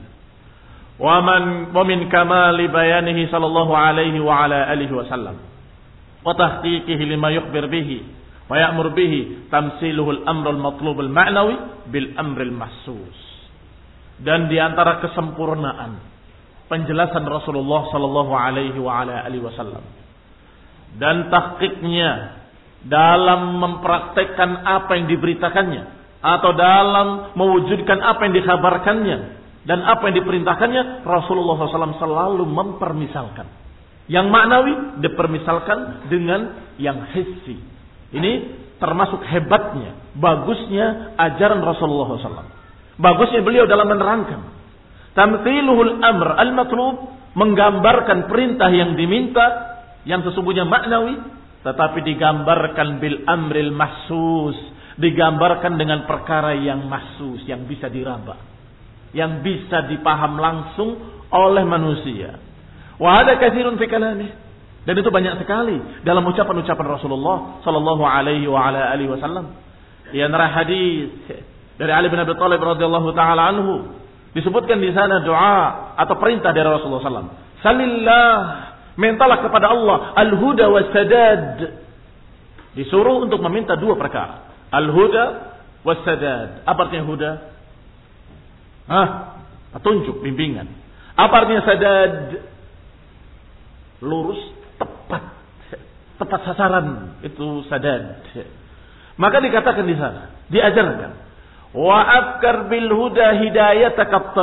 Wa 1.01 1.25
man 1.25 1.73
wa 1.73 1.83
min 1.89 2.13
kamali 2.13 2.69
bayanihi 2.69 3.33
sallallahu 3.33 3.73
alaihi 3.73 4.21
wa 4.21 4.45
ala 4.45 4.69
alihi 4.69 4.93
wasallam 4.93 5.52
yukhbir 7.31 7.67
bihi 7.69 7.99
wa 8.51 8.57
ya'mur 8.59 8.93
bihi 8.93 9.49
tamsiluhu 9.49 10.23
al-amr 10.23 10.55
al-matlub 10.55 10.99
al-ma'nawi 11.01 11.89
bil 11.89 12.13
amr 12.19 12.47
al-mahsus 12.47 13.19
dan 14.23 14.47
di 14.47 14.61
antara 14.61 15.03
kesempurnaan 15.03 15.99
penjelasan 16.71 17.27
Rasulullah 17.27 17.91
sallallahu 17.91 18.33
alaihi 18.33 18.79
wa 18.79 19.03
ala 19.03 19.25
alihi 19.27 19.43
wasallam 19.43 19.83
dan 21.01 21.33
tahqiqnya 21.33 22.41
dalam 22.87 23.63
mempraktekkan 23.63 24.67
apa 24.67 24.99
yang 24.99 25.07
diberitakannya 25.07 25.83
atau 26.23 26.51
dalam 26.55 27.35
mewujudkan 27.35 27.99
apa 27.99 28.31
yang 28.31 28.35
dikabarkannya 28.37 29.19
dan 29.63 29.79
apa 29.87 30.11
yang 30.11 30.23
diperintahkannya 30.23 31.07
Rasulullah 31.07 31.55
SAW 31.71 32.03
selalu 32.03 32.43
mempermisalkan 32.47 33.62
yang 34.13 34.29
maknawi 34.29 35.01
dipermisalkan 35.01 36.13
dengan 36.13 36.69
yang 36.77 37.09
hissi. 37.17 37.57
Ini 38.13 38.33
termasuk 38.77 39.25
hebatnya, 39.25 40.13
bagusnya 40.21 41.17
ajaran 41.17 41.65
Rasulullah 41.65 42.21
SAW. 42.21 42.53
Bagusnya 43.01 43.41
beliau 43.41 43.65
dalam 43.65 43.89
menerangkan. 43.89 44.53
Tamthiluhul 45.17 46.05
amr 46.05 46.29
al-matlub 46.45 46.97
menggambarkan 47.33 48.29
perintah 48.29 48.69
yang 48.69 48.93
diminta 48.93 49.73
yang 50.05 50.21
sesungguhnya 50.21 50.69
maknawi 50.69 51.17
tetapi 51.63 52.05
digambarkan 52.05 52.99
bil 52.99 53.25
amril 53.25 53.73
mahsus 53.73 54.57
digambarkan 54.99 55.79
dengan 55.81 56.05
perkara 56.05 56.53
yang 56.59 56.85
mahsus 56.91 57.41
yang 57.49 57.65
bisa 57.65 57.89
diraba 57.89 58.37
yang 59.17 59.41
bisa 59.41 59.89
dipaham 59.89 60.37
langsung 60.37 60.91
oleh 61.33 61.65
manusia 61.65 62.37
Wa 63.03 63.27
ada 63.27 63.35
katsirun 63.35 63.75
fi 63.83 63.91
kalamih. 63.91 64.31
Dan 64.87 64.95
itu 64.99 65.11
banyak 65.11 65.43
sekali 65.43 65.79
dalam 66.07 66.23
ucapan-ucapan 66.27 66.87
Rasulullah 66.87 67.63
sallallahu 67.67 68.03
alaihi 68.03 68.47
wa 68.47 68.71
ala 68.71 68.95
alihi 68.95 69.11
wasallam. 69.11 69.59
Di 70.15 70.23
antara 70.23 70.51
hadis 70.51 71.11
dari 71.79 71.91
Ali 71.91 72.07
bin 72.11 72.23
Abi 72.23 72.35
Thalib 72.39 72.63
radhiyallahu 72.63 73.09
taala 73.15 73.43
anhu 73.51 73.91
disebutkan 74.35 74.79
di 74.79 74.91
sana 74.95 75.23
doa 75.23 75.95
atau 75.99 76.15
perintah 76.19 76.55
dari 76.55 76.67
Rasulullah 76.67 77.03
sallallahu 77.03 77.43
Salillah 77.63 78.31
mintalah 78.99 79.39
kepada 79.39 79.71
Allah 79.71 80.19
al-huda 80.19 80.67
was 80.71 80.91
sadad. 80.91 81.79
Disuruh 82.75 83.23
untuk 83.23 83.39
meminta 83.39 83.79
dua 83.79 83.95
perkara. 83.95 84.51
Al-huda 84.75 85.25
was 85.87 86.03
sadad. 86.03 86.67
Apa 86.67 86.91
artinya 86.91 87.07
huda? 87.07 87.31
Hah? 88.91 89.09
Petunjuk, 89.79 90.27
bimbingan. 90.27 90.67
Apa 91.15 91.47
artinya 91.47 91.63
sadad? 91.63 92.51
Lurus, 94.03 94.43
tepat. 94.77 95.23
Tepat 96.19 96.41
sasaran 96.53 97.19
itu 97.23 97.65
sadad. 97.71 98.23
Maka 99.17 99.39
dikatakan 99.39 99.87
di 99.87 99.97
sana, 99.97 100.35
diajarkan, 100.51 101.11
wa 101.75 101.99
afkar 102.03 102.67
bil 102.69 102.91
huda 102.91 103.39
hidayataka. 103.39 104.35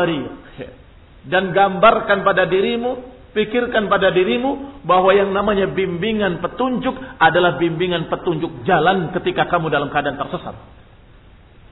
Dan 1.30 1.52
gambarkan 1.52 2.24
pada 2.24 2.48
dirimu, 2.48 3.04
pikirkan 3.36 3.92
pada 3.92 4.10
dirimu 4.10 4.82
bahwa 4.88 5.12
yang 5.14 5.36
namanya 5.36 5.68
bimbingan 5.70 6.40
petunjuk 6.40 6.96
adalah 7.20 7.60
bimbingan 7.60 8.08
petunjuk 8.08 8.64
jalan 8.64 9.12
ketika 9.20 9.46
kamu 9.52 9.68
dalam 9.68 9.92
keadaan 9.92 10.16
tersesat. 10.16 10.56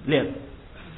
Lihat. 0.07 0.29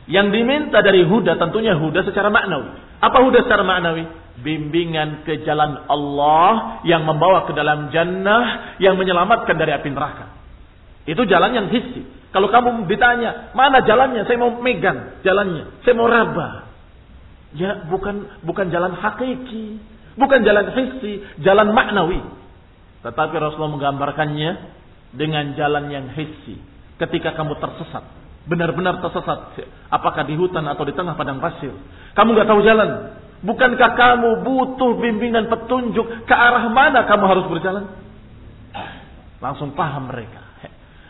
Yang 0.10 0.28
diminta 0.34 0.82
dari 0.82 1.06
huda 1.06 1.38
tentunya 1.38 1.78
huda 1.78 2.02
secara 2.02 2.34
maknawi. 2.34 2.89
Apa 3.00 3.18
huda 3.24 3.48
secara 3.48 3.64
maknawi? 3.64 4.20
bimbingan 4.40 5.28
ke 5.28 5.44
jalan 5.44 5.86
Allah 5.92 6.82
yang 6.88 7.04
membawa 7.04 7.44
ke 7.44 7.52
dalam 7.52 7.92
jannah 7.92 8.76
yang 8.80 8.96
menyelamatkan 8.96 9.56
dari 9.56 9.76
api 9.76 9.90
neraka. 9.92 10.32
Itu 11.04 11.28
jalan 11.28 11.52
yang 11.56 11.68
hissi. 11.72 12.06
Kalau 12.30 12.48
kamu 12.54 12.86
ditanya, 12.86 13.52
mana 13.58 13.82
jalannya? 13.82 14.24
Saya 14.30 14.38
mau 14.38 14.54
megang 14.62 15.20
jalannya. 15.26 15.82
Saya 15.82 15.94
mau 15.98 16.08
raba. 16.08 16.70
Ya, 17.58 17.90
bukan 17.90 18.46
bukan 18.46 18.70
jalan 18.70 18.94
hakiki, 18.94 19.82
bukan 20.14 20.46
jalan 20.46 20.70
hissi, 20.78 21.26
jalan 21.42 21.74
maknawi. 21.74 22.22
Tetapi 23.02 23.36
Rasulullah 23.42 23.74
menggambarkannya 23.74 24.52
dengan 25.18 25.58
jalan 25.58 25.90
yang 25.90 26.06
hissi. 26.14 26.62
Ketika 27.02 27.34
kamu 27.34 27.58
tersesat, 27.58 28.06
benar-benar 28.46 29.04
tersesat, 29.04 29.58
apakah 29.90 30.24
di 30.24 30.38
hutan 30.38 30.64
atau 30.70 30.86
di 30.86 30.94
tengah 30.96 31.18
padang 31.18 31.42
pasir, 31.42 31.74
kamu 32.16 32.30
nggak 32.38 32.50
tahu 32.50 32.62
jalan, 32.64 32.90
Bukankah 33.40 33.96
kamu 33.96 34.44
butuh 34.44 35.00
bimbingan 35.00 35.48
petunjuk 35.48 36.28
ke 36.28 36.36
arah 36.36 36.68
mana 36.68 37.08
kamu 37.08 37.24
harus 37.24 37.46
berjalan? 37.48 37.88
Langsung 39.40 39.72
paham 39.80 40.12
mereka. 40.12 40.44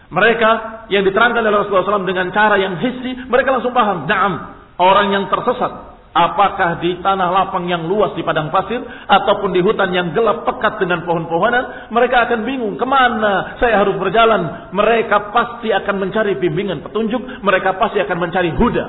Mereka 0.09 0.49
yang 0.93 1.05
diterangkan 1.05 1.41
oleh 1.41 1.65
Rasulullah 1.65 2.01
SAW 2.01 2.05
dengan 2.05 2.29
cara 2.33 2.57
yang 2.57 2.77
hissi, 2.81 3.17
mereka 3.29 3.57
langsung 3.57 3.73
paham. 3.73 4.05
Naam, 4.05 4.33
orang 4.77 5.13
yang 5.13 5.25
tersesat. 5.29 5.88
Apakah 6.09 6.81
di 6.81 6.97
tanah 7.05 7.29
lapang 7.29 7.69
yang 7.69 7.85
luas 7.85 8.17
di 8.17 8.25
padang 8.25 8.49
pasir 8.49 8.81
ataupun 9.05 9.53
di 9.53 9.61
hutan 9.61 9.93
yang 9.93 10.09
gelap 10.09 10.41
pekat 10.41 10.81
dengan 10.81 11.05
pohon-pohonan, 11.05 11.93
mereka 11.93 12.25
akan 12.25 12.49
bingung 12.49 12.81
ke 12.81 12.85
mana 12.89 13.61
saya 13.61 13.85
harus 13.85 13.93
berjalan. 14.01 14.73
Mereka 14.73 15.29
pasti 15.29 15.69
akan 15.69 15.95
mencari 16.01 16.33
bimbingan 16.41 16.81
petunjuk, 16.81 17.45
mereka 17.45 17.77
pasti 17.77 18.01
akan 18.01 18.17
mencari 18.25 18.49
huda. 18.57 18.85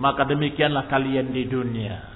Maka 0.00 0.24
demikianlah 0.24 0.88
kalian 0.88 1.28
di 1.28 1.44
dunia. 1.44 2.12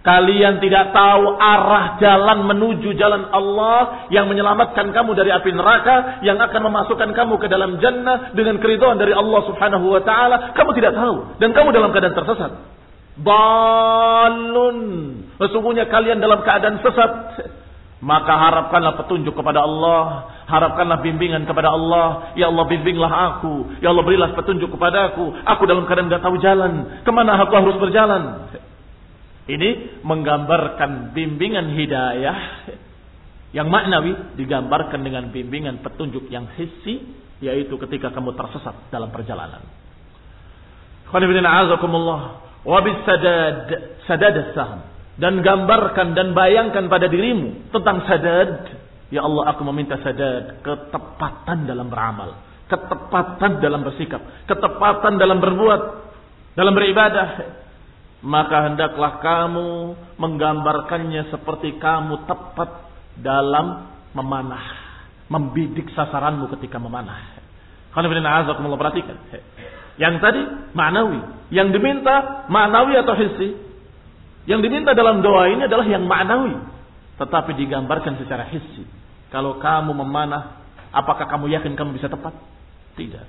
Kalian 0.00 0.64
tidak 0.64 0.96
tahu 0.96 1.36
arah 1.36 2.00
jalan 2.00 2.48
menuju 2.48 2.96
jalan 2.96 3.28
Allah 3.36 4.08
yang 4.08 4.32
menyelamatkan 4.32 4.96
kamu 4.96 5.12
dari 5.12 5.28
api 5.28 5.52
neraka, 5.52 6.24
yang 6.24 6.40
akan 6.40 6.72
memasukkan 6.72 7.12
kamu 7.12 7.36
ke 7.36 7.52
dalam 7.52 7.76
jannah 7.84 8.32
dengan 8.32 8.56
keridhaan 8.64 8.96
dari 8.96 9.12
Allah 9.12 9.44
Subhanahu 9.44 9.92
wa 9.92 10.00
taala. 10.00 10.56
Kamu 10.56 10.72
tidak 10.72 10.96
tahu 10.96 11.36
dan 11.36 11.52
kamu 11.52 11.68
dalam 11.76 11.92
keadaan 11.92 12.16
tersesat. 12.16 12.79
Balun. 13.18 14.78
Sesungguhnya 15.40 15.88
kalian 15.90 16.22
dalam 16.22 16.44
keadaan 16.46 16.78
sesat. 16.84 17.12
Maka 18.00 18.32
harapkanlah 18.32 18.96
petunjuk 19.04 19.36
kepada 19.36 19.60
Allah. 19.60 20.32
Harapkanlah 20.48 21.04
bimbingan 21.04 21.44
kepada 21.44 21.74
Allah. 21.74 22.32
Ya 22.38 22.48
Allah 22.48 22.64
bimbinglah 22.64 23.10
aku. 23.10 23.80
Ya 23.84 23.92
Allah 23.92 24.04
berilah 24.04 24.32
petunjuk 24.36 24.72
kepadaku. 24.72 25.36
Aku 25.44 25.62
dalam 25.68 25.84
keadaan 25.84 26.08
tidak 26.08 26.24
tahu 26.24 26.36
jalan. 26.40 27.02
Ke 27.04 27.10
mana 27.12 27.36
aku 27.36 27.52
harus 27.56 27.76
berjalan? 27.76 28.52
Ini 29.50 30.00
menggambarkan 30.06 31.10
bimbingan 31.12 31.74
hidayah 31.74 32.38
yang 33.50 33.66
maknawi 33.66 34.38
digambarkan 34.38 35.02
dengan 35.02 35.34
bimbingan 35.34 35.82
petunjuk 35.82 36.30
yang 36.30 36.46
hissi 36.54 37.02
yaitu 37.42 37.74
ketika 37.80 38.14
kamu 38.14 38.36
tersesat 38.38 38.76
dalam 38.94 39.10
perjalanan. 39.10 39.64
Wabis 42.60 42.98
sadad 43.08 43.68
sadad 44.04 44.36
saham 44.52 44.80
dan 45.16 45.40
gambarkan 45.40 46.12
dan 46.12 46.36
bayangkan 46.36 46.88
pada 46.92 47.08
dirimu 47.08 47.72
tentang 47.72 48.04
sadad. 48.04 48.68
Ya 49.10 49.26
Allah 49.26 49.56
aku 49.56 49.66
meminta 49.66 49.98
sadad 49.98 50.62
ketepatan 50.62 51.66
dalam 51.66 51.90
beramal, 51.90 52.38
ketepatan 52.70 53.58
dalam 53.58 53.82
bersikap, 53.82 54.22
ketepatan 54.46 55.18
dalam 55.18 55.42
berbuat, 55.42 55.82
dalam 56.54 56.72
beribadah 56.76 57.58
maka 58.20 58.68
hendaklah 58.68 59.20
kamu 59.24 59.96
menggambarkannya 60.20 61.32
seperti 61.32 61.80
kamu 61.80 62.28
tepat 62.28 62.68
dalam 63.16 63.88
memanah, 64.12 64.64
membidik 65.32 65.88
sasaranmu 65.96 66.52
ketika 66.56 66.76
memanah. 66.76 67.40
Kalau 67.90 68.06
perhatikan. 68.76 69.16
Yang 69.96 70.14
tadi 70.22 70.42
maknawi, 70.76 71.20
yang 71.50 71.74
diminta 71.74 72.46
maknawi 72.46 72.94
atau 73.00 73.14
hissi. 73.18 73.56
Yang 74.46 74.70
diminta 74.70 74.94
dalam 74.96 75.20
doa 75.20 75.50
ini 75.50 75.66
adalah 75.66 75.86
yang 75.86 76.06
maknawi, 76.06 76.56
tetapi 77.20 77.54
digambarkan 77.58 78.18
secara 78.22 78.48
hissi. 78.48 78.86
Kalau 79.30 79.62
kamu 79.62 79.94
memanah, 79.94 80.62
apakah 80.90 81.26
kamu 81.30 81.54
yakin 81.54 81.78
kamu 81.78 81.98
bisa 81.98 82.10
tepat? 82.10 82.34
Tidak. 82.98 83.24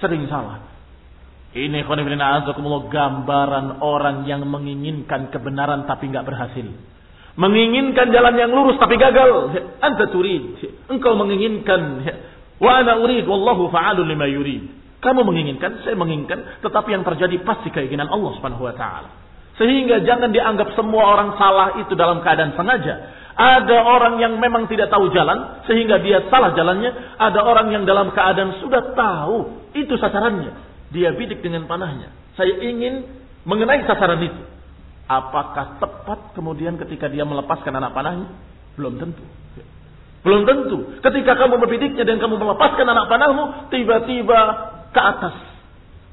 Sering 0.00 0.24
salah. 0.30 0.78
Ini 1.52 1.84
gambaran 1.84 3.66
orang 3.80 4.28
yang 4.28 4.44
menginginkan 4.44 5.32
kebenaran 5.32 5.88
tapi 5.88 6.12
nggak 6.12 6.24
berhasil. 6.24 6.66
Menginginkan 7.38 8.10
jalan 8.10 8.34
yang 8.34 8.50
lurus 8.50 8.76
tapi 8.82 8.98
gagal. 8.98 9.54
Anta 9.78 10.10
turid. 10.10 10.58
Engkau 10.90 11.14
menginginkan. 11.14 12.04
Wa 12.58 12.82
ana 12.82 12.98
urid 12.98 13.22
wallahu 13.30 13.70
fa'alun 13.70 14.10
lima 14.10 14.26
yurid. 14.26 14.77
Kamu 14.98 15.22
menginginkan, 15.22 15.86
saya 15.86 15.94
menginginkan, 15.94 16.62
tetapi 16.62 16.90
yang 16.90 17.06
terjadi 17.06 17.38
pasti 17.46 17.70
keinginan 17.70 18.10
Allah 18.10 18.34
Subhanahu 18.38 18.66
wa 18.66 18.74
taala. 18.74 19.10
Sehingga 19.58 20.02
jangan 20.06 20.30
dianggap 20.30 20.74
semua 20.78 21.18
orang 21.18 21.34
salah 21.38 21.78
itu 21.82 21.94
dalam 21.98 22.22
keadaan 22.22 22.54
sengaja. 22.54 22.94
Ada 23.38 23.78
orang 23.78 24.18
yang 24.18 24.34
memang 24.42 24.66
tidak 24.66 24.90
tahu 24.90 25.14
jalan 25.14 25.62
sehingga 25.70 26.02
dia 26.02 26.26
salah 26.26 26.54
jalannya, 26.58 26.90
ada 27.18 27.40
orang 27.46 27.70
yang 27.70 27.86
dalam 27.86 28.10
keadaan 28.10 28.58
sudah 28.58 28.94
tahu 28.98 29.62
itu 29.78 29.94
sasarannya 29.94 30.68
dia 30.88 31.12
bidik 31.12 31.44
dengan 31.44 31.68
panahnya. 31.68 32.12
Saya 32.36 32.56
ingin 32.64 33.04
mengenai 33.44 33.84
sasaran 33.84 34.20
itu. 34.24 34.42
Apakah 35.08 35.80
tepat 35.80 36.36
kemudian 36.36 36.76
ketika 36.76 37.08
dia 37.08 37.24
melepaskan 37.24 37.72
anak 37.76 37.96
panahnya? 37.96 38.28
Belum 38.76 38.96
tentu. 39.00 39.24
Belum 40.20 40.44
tentu. 40.44 41.00
Ketika 41.00 41.32
kamu 41.38 41.56
membidiknya 41.56 42.04
dan 42.04 42.20
kamu 42.20 42.36
melepaskan 42.36 42.84
anak 42.84 43.06
panahmu, 43.08 43.72
tiba-tiba 43.72 44.40
ke 44.98 45.02
atas. 45.06 45.34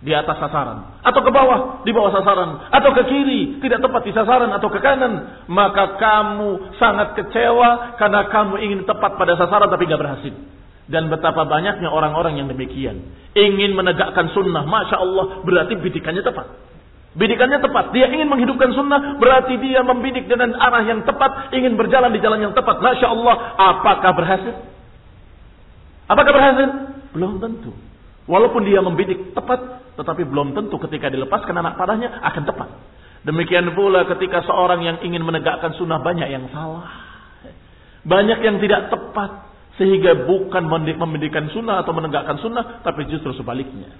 Di 0.05 0.13
atas 0.13 0.37
sasaran. 0.37 1.01
Atau 1.01 1.25
ke 1.25 1.33
bawah, 1.33 1.81
di 1.81 1.89
bawah 1.89 2.13
sasaran. 2.13 2.69
Atau 2.69 2.93
ke 2.93 3.09
kiri, 3.09 3.57
tidak 3.57 3.81
tepat 3.81 4.05
di 4.05 4.13
sasaran. 4.13 4.53
Atau 4.53 4.69
ke 4.69 4.77
kanan. 4.77 5.41
Maka 5.49 5.97
kamu 5.97 6.77
sangat 6.77 7.17
kecewa 7.17 7.97
karena 7.97 8.29
kamu 8.29 8.61
ingin 8.61 8.79
tepat 8.85 9.17
pada 9.17 9.33
sasaran 9.33 9.65
tapi 9.65 9.89
gak 9.89 9.97
berhasil. 9.97 10.35
Dan 10.85 11.09
betapa 11.09 11.49
banyaknya 11.49 11.89
orang-orang 11.89 12.37
yang 12.37 12.45
demikian. 12.45 13.09
Ingin 13.33 13.73
menegakkan 13.73 14.29
sunnah. 14.37 14.69
Masya 14.69 15.01
Allah 15.01 15.41
berarti 15.41 15.73
bidikannya 15.81 16.21
tepat. 16.21 16.53
Bidikannya 17.17 17.57
tepat. 17.65 17.89
Dia 17.97 18.05
ingin 18.05 18.29
menghidupkan 18.29 18.77
sunnah. 18.77 19.17
Berarti 19.17 19.57
dia 19.57 19.81
membidik 19.81 20.29
dengan 20.29 20.53
arah 20.61 20.85
yang 20.85 21.01
tepat. 21.01 21.49
Ingin 21.57 21.73
berjalan 21.73 22.13
di 22.13 22.21
jalan 22.21 22.45
yang 22.45 22.53
tepat. 22.53 22.77
Masya 22.77 23.07
Allah. 23.09 23.35
Apakah 23.57 24.11
berhasil? 24.13 24.53
Apakah 26.05 26.31
berhasil? 26.37 26.69
Belum 27.17 27.41
tentu. 27.41 27.73
Walaupun 28.25 28.65
dia 28.65 28.81
membidik 28.81 29.33
tepat. 29.37 29.93
Tetapi 29.95 30.27
belum 30.27 30.51
tentu 30.57 30.75
ketika 30.81 31.07
dilepaskan 31.07 31.55
anak 31.55 31.79
padanya 31.79 32.19
akan 32.25 32.43
tepat. 32.43 32.69
Demikian 33.25 33.73
pula 33.73 34.05
ketika 34.05 34.45
seorang 34.45 34.85
yang 34.85 34.97
ingin 35.01 35.25
menegakkan 35.25 35.73
sunnah 35.73 35.97
banyak 35.97 36.29
yang 36.29 36.45
salah. 36.53 36.85
Banyak 38.05 38.39
yang 38.45 38.61
tidak 38.61 38.93
tepat. 38.93 39.49
Sehingga 39.75 40.29
bukan 40.29 40.71
mendidikan 40.71 41.51
sunnah 41.51 41.83
atau 41.83 41.91
menegakkan 41.91 42.39
sunnah, 42.39 42.79
tapi 42.85 43.11
justru 43.11 43.35
sebaliknya. 43.35 43.91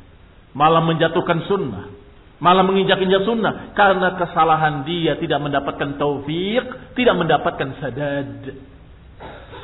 Malah 0.55 0.79
menjatuhkan 0.85 1.43
sunnah. 1.51 1.91
Malah 2.39 2.63
menginjak-injak 2.63 3.27
sunnah. 3.27 3.75
Karena 3.75 4.15
kesalahan 4.15 4.87
dia 4.87 5.19
tidak 5.19 5.41
mendapatkan 5.41 5.99
taufik, 5.99 6.95
tidak 6.95 7.15
mendapatkan 7.17 7.69
sadad. 7.81 8.55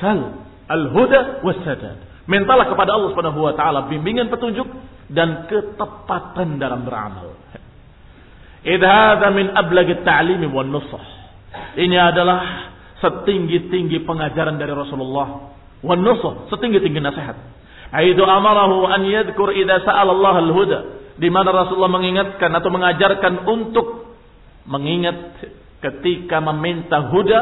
Sal 0.04 0.19
al-huda 0.67 1.45
was 1.45 1.60
sadad. 1.63 2.11
Mintalah 2.29 2.69
kepada 2.69 2.93
Allah 2.93 3.10
Subhanahu 3.13 3.41
wa 3.41 3.53
taala 3.57 3.89
bimbingan 3.89 4.29
petunjuk 4.29 4.67
dan 5.10 5.49
ketepatan 5.49 6.62
dalam 6.62 6.86
beramal. 6.86 7.34
Idhada 8.62 9.34
min 9.34 9.49
ta'limi 10.05 10.45
wan 10.45 10.69
nusah. 10.69 11.05
Ini 11.75 11.97
adalah 11.97 12.69
setinggi-tinggi 13.01 14.05
pengajaran 14.05 14.62
dari 14.62 14.69
Rasulullah 14.69 15.57
wan 15.81 16.01
nusuh, 16.05 16.45
setinggi-tinggi 16.53 17.01
nasihat. 17.01 17.38
Aidu 17.91 18.23
amarahu 18.23 18.88
an 18.88 19.03
yadhkur 19.03 19.51
idza 19.51 19.84
sa'ala 19.84 20.13
Allah 20.13 20.36
al-huda. 20.45 20.79
Di 21.19 21.27
mana 21.27 21.51
Rasulullah 21.51 21.91
mengingatkan 21.91 22.49
atau 22.55 22.69
mengajarkan 22.71 23.45
untuk 23.45 24.15
mengingat 24.69 25.41
ketika 25.81 26.39
meminta 26.39 27.12
huda, 27.12 27.39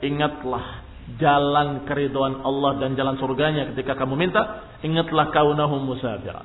ingatlah 0.00 0.79
jalan 1.18 1.88
keriduan 1.88 2.44
Allah 2.44 2.78
dan 2.78 2.94
jalan 2.94 3.16
surganya 3.18 3.72
ketika 3.74 3.98
kamu 3.98 4.14
minta, 4.14 4.68
ingatlah 4.84 5.32
kaunahu 5.34 5.82
musafir. 5.82 6.36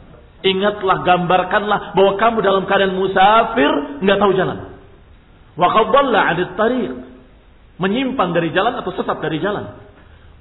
Ingatlah, 0.46 1.02
gambarkanlah 1.02 1.98
bahwa 1.98 2.14
kamu 2.22 2.38
dalam 2.46 2.64
keadaan 2.70 2.94
musafir, 2.98 3.72
nggak 4.02 4.18
tahu 4.22 4.32
jalan. 4.38 4.78
Wa 5.58 5.68
qad 5.74 5.86
dhalla 5.90 6.22
tariq. 6.58 6.94
Menyimpang 7.76 8.32
dari 8.32 8.56
jalan 8.56 8.80
atau 8.80 8.96
sesat 8.96 9.20
dari 9.20 9.44
jalan 9.44 9.86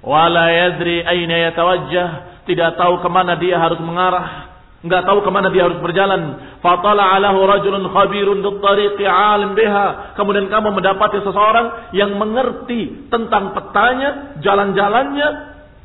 wala 0.05 0.53
yadri 0.53 1.01
aina 1.01 1.49
yatawajjah, 1.51 2.09
tidak 2.45 2.77
tahu 2.77 3.01
ke 3.01 3.09
mana 3.09 3.41
dia 3.41 3.57
harus 3.57 3.81
mengarah, 3.81 4.44
enggak 4.85 5.03
tahu 5.09 5.25
ke 5.25 5.31
mana 5.33 5.49
dia 5.49 5.65
harus 5.65 5.81
berjalan. 5.81 6.37
Fatala 6.61 7.17
alahu 7.17 7.49
rajulun 7.49 7.89
khabirun 7.89 8.45
tariqi 8.61 9.09
alim 9.09 9.57
biha. 9.57 10.13
Kemudian 10.15 10.53
kamu 10.53 10.77
mendapati 10.77 11.25
seseorang 11.25 11.97
yang 11.97 12.13
mengerti 12.21 13.09
tentang 13.09 13.57
petanya, 13.57 14.39
jalan-jalannya 14.45 15.29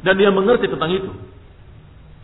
dan 0.03 0.13
dia 0.19 0.29
mengerti 0.29 0.67
tentang 0.67 0.91
itu. 0.91 1.11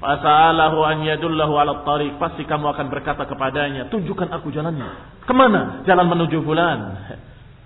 Fasa'alahu 0.03 0.83
an 0.83 1.07
yadullahu 1.07 1.55
ala 1.55 1.81
tariq. 1.87 2.19
Pasti 2.19 2.43
kamu 2.43 2.75
akan 2.75 2.85
berkata 2.91 3.23
kepadanya, 3.23 3.87
tunjukkan 3.87 4.27
aku 4.35 4.51
jalannya. 4.51 5.23
Ke 5.23 5.31
mana? 5.31 5.81
Jalan 5.87 6.11
menuju 6.11 6.43
bulan. 6.43 7.07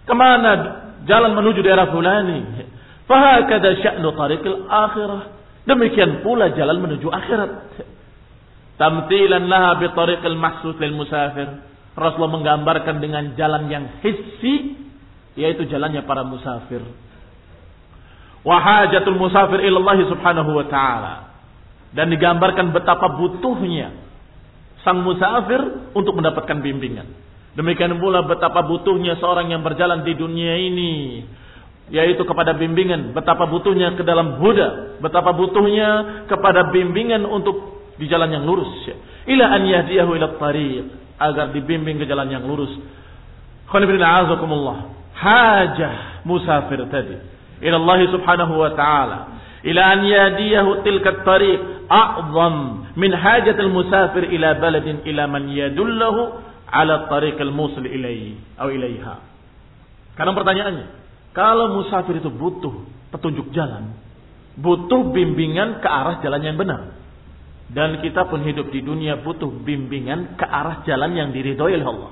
Ke 0.06 0.14
mana 0.14 0.52
jalan 1.10 1.34
menuju 1.34 1.66
daerah 1.66 1.90
fulani? 1.90 2.66
Fahakada 3.10 3.74
sya'nu 3.82 4.14
tariqil 4.14 4.70
akhirah. 4.70 5.22
Demikian 5.66 6.22
pula 6.22 6.54
jalan 6.54 6.78
menuju 6.82 7.10
akhirat. 7.10 7.52
Tamthilan 8.80 9.52
laha 9.52 9.84
bi 9.84 9.92
tariqil 9.92 10.40
mahsus 10.40 10.80
lil 10.80 10.96
musafir. 10.96 11.52
Rasulullah 12.00 12.40
menggambarkan 12.40 13.04
dengan 13.04 13.36
jalan 13.36 13.68
yang 13.68 14.00
hissi 14.00 14.80
yaitu 15.36 15.68
jalannya 15.68 16.08
para 16.08 16.24
musafir. 16.24 16.80
Wahajatul 18.48 19.20
musafir 19.20 19.68
ilallahi 19.68 20.08
subhanahu 20.08 20.56
wa 20.56 20.66
ta'ala. 20.72 21.14
Dan 21.92 22.08
digambarkan 22.08 22.72
betapa 22.72 23.20
butuhnya 23.20 23.92
sang 24.88 25.04
musafir 25.04 25.92
untuk 25.92 26.16
mendapatkan 26.16 26.64
bimbingan. 26.64 27.12
Demikian 27.60 28.00
pula 28.00 28.24
betapa 28.24 28.64
butuhnya 28.64 29.20
seorang 29.20 29.52
yang 29.52 29.60
berjalan 29.60 30.08
di 30.08 30.16
dunia 30.16 30.56
ini 30.56 30.94
yaitu 31.90 32.22
kepada 32.22 32.54
bimbingan, 32.54 33.18
betapa 33.18 33.50
butuhnya 33.50 33.98
ke 33.98 34.06
dalam 34.06 34.38
huda, 34.38 35.02
betapa 35.02 35.34
butuhnya 35.34 36.22
kepada 36.30 36.70
bimbingan 36.70 37.26
untuk 37.26 37.79
di 38.00 38.08
jalan 38.08 38.32
yang 38.32 38.48
lurus. 38.48 38.88
Ila 39.28 39.46
an 39.52 39.68
yahdiyahu 39.68 40.16
ila 40.16 40.40
tariq, 40.40 40.88
agar 41.20 41.52
dibimbing 41.52 42.00
ke 42.00 42.08
jalan 42.08 42.32
yang 42.32 42.48
lurus. 42.48 42.72
Khonibina 43.68 44.24
azakumullah. 44.24 44.96
Hajah 45.14 46.24
musafir 46.24 46.80
tadi. 46.88 47.20
Ila 47.60 47.76
Allah 47.76 48.00
subhanahu 48.08 48.54
wa 48.56 48.72
ta'ala. 48.72 49.20
Ila 49.68 49.82
an 49.84 50.00
yahdiyahu 50.08 50.88
tilka 50.88 51.28
tariq. 51.28 51.92
A'zam 51.92 52.56
min 52.96 53.12
hajatil 53.12 53.68
musafir 53.74 54.32
ila 54.32 54.56
baladin 54.62 55.04
ila 55.10 55.28
man 55.28 55.52
yadullahu 55.52 56.40
ala 56.72 57.12
tariq 57.12 57.36
al-musil 57.36 57.84
ilaihi. 57.84 58.56
Atau 58.56 58.72
ilaiha. 58.72 59.16
Karena 60.16 60.32
pertanyaannya. 60.32 60.88
Kalau 61.36 61.78
musafir 61.78 62.18
itu 62.18 62.32
butuh 62.32 62.74
petunjuk 63.14 63.54
jalan, 63.54 63.94
butuh 64.58 65.14
bimbingan 65.14 65.82
ke 65.82 65.88
arah 65.88 66.22
jalan 66.26 66.42
yang 66.42 66.58
benar. 66.58 66.99
Dan 67.70 68.02
kita 68.02 68.26
pun 68.26 68.42
hidup 68.42 68.74
di 68.74 68.82
dunia 68.82 69.22
butuh 69.22 69.50
bimbingan 69.62 70.34
ke 70.34 70.46
arah 70.46 70.82
jalan 70.90 71.14
yang 71.14 71.30
diridhoi 71.30 71.78
oleh 71.78 71.86
Allah. 71.86 72.12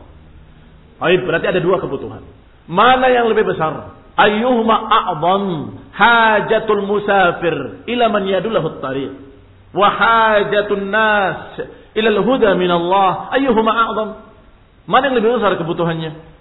Baik, 1.01 1.25
berarti 1.25 1.47
ada 1.49 1.61
dua 1.61 1.81
kebutuhan. 1.81 2.21
Mana 2.69 3.09
yang 3.09 3.25
lebih 3.25 3.49
besar? 3.49 3.97
Ayyuhuma 4.17 4.75
a'zam 4.85 5.43
hajatul 5.93 6.85
musafir 6.85 7.85
ila 7.85 8.05
man 8.09 8.25
yadullahu 8.25 8.81
tariq 8.81 9.13
wa 9.77 9.87
hajatun 9.93 10.89
nas 10.89 11.57
ila 11.93 12.09
al-huda 12.13 12.53
min 12.53 12.69
Allah. 12.69 13.33
Ayyuhuma 13.33 13.71
a'zam? 13.73 14.09
Mana 14.85 15.09
yang 15.09 15.17
lebih 15.17 15.41
besar 15.41 15.57
kebutuhannya? 15.57 16.37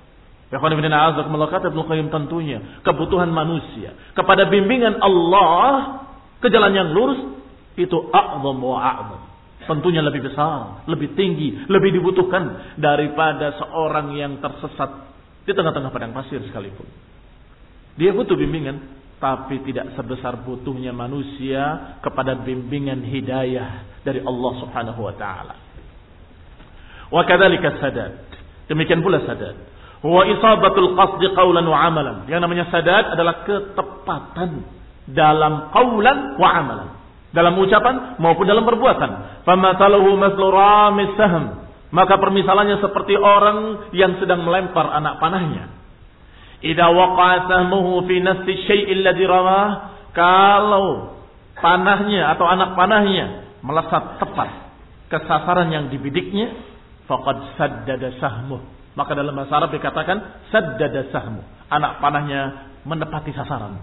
Ya 0.46 0.62
kata 0.62 1.66
Ibnu 1.74 1.83
Qayyim 1.90 2.09
tentunya 2.14 2.62
kebutuhan 2.87 3.35
manusia 3.35 3.98
kepada 4.14 4.46
bimbingan 4.46 5.02
Allah 5.02 6.07
ke 6.38 6.46
jalan 6.55 6.70
yang 6.70 6.94
lurus 6.94 7.18
itu 7.77 7.97
a'zam 8.11 8.59
wa 8.59 8.79
a'zam. 8.81 9.23
Tentunya 9.67 10.01
lebih 10.01 10.23
besar, 10.23 10.87
lebih 10.87 11.12
tinggi, 11.19 11.67
lebih 11.67 11.99
dibutuhkan 11.99 12.77
daripada 12.79 13.57
seorang 13.59 14.15
yang 14.15 14.39
tersesat 14.39 15.11
di 15.43 15.53
tengah-tengah 15.53 15.91
padang 15.91 16.15
pasir 16.15 16.39
sekalipun. 16.43 16.87
Dia 17.97 18.12
butuh 18.12 18.37
bimbingan, 18.37 18.77
tapi 19.17 19.65
tidak 19.65 19.97
sebesar 19.97 20.45
butuhnya 20.45 20.93
manusia 20.93 21.97
kepada 22.05 22.37
bimbingan 22.37 23.01
hidayah 23.01 24.01
dari 24.05 24.21
Allah 24.23 24.53
Subhanahu 24.61 25.01
wa 25.01 25.15
taala. 25.17 25.55
Wa 27.11 27.23
kadzalika 27.25 27.81
sadad. 27.81 28.12
Demikian 28.71 29.01
pula 29.01 29.23
sadad. 29.25 29.57
Wa 30.05 30.23
isabatul 30.29 30.95
qasdi 30.95 31.27
qawlan 31.33 31.67
wa 31.67 31.79
amalan. 31.81 32.17
Yang 32.31 32.41
namanya 32.45 32.65
sadad 32.69 33.17
adalah 33.17 33.43
ketepatan 33.47 34.51
dalam 35.11 35.73
qawlan 35.73 36.37
wa 36.37 36.49
amalan. 36.53 36.89
Dalam 37.37 37.53
ucapan 37.61 38.16
maupun 38.16 38.49
dalam 38.49 38.64
perbuatan. 38.64 39.44
Famatalahu 39.44 40.16
maslu 40.16 40.46
ramis 40.49 41.12
sahm. 41.20 41.44
Maka 41.92 42.16
permisalannya 42.16 42.81
seperti 42.81 43.14
orang 43.14 43.92
yang 43.92 44.16
sedang 44.16 44.42
melempar 44.42 44.88
anak 44.88 45.20
panahnya. 45.20 45.68
Idza 46.64 46.88
waqa'a 46.88 47.46
sahmuhu 47.46 48.09
fi 48.09 48.25
nafsi 48.25 48.53
syai'il 48.64 49.05
ladzi 49.05 49.29
ramah. 49.29 49.92
Kalau 50.16 51.20
panahnya 51.61 52.33
atau 52.33 52.49
anak 52.49 52.72
panahnya 52.72 53.53
melesat 53.61 54.16
tepat 54.16 54.49
ke 55.12 55.18
sasaran 55.29 55.68
yang 55.68 55.92
dibidiknya, 55.92 56.57
faqad 57.05 57.61
saddada 57.61 58.16
sahmuh 58.16 58.77
maka 58.96 59.12
dalam 59.12 59.37
bahasa 59.37 59.61
Arab 59.61 59.77
dikatakan 59.77 60.49
saddada 60.49 61.12
sahmu. 61.12 61.44
Anak 61.68 62.01
panahnya 62.01 62.72
menepati 62.88 63.31
sasaran. 63.37 63.77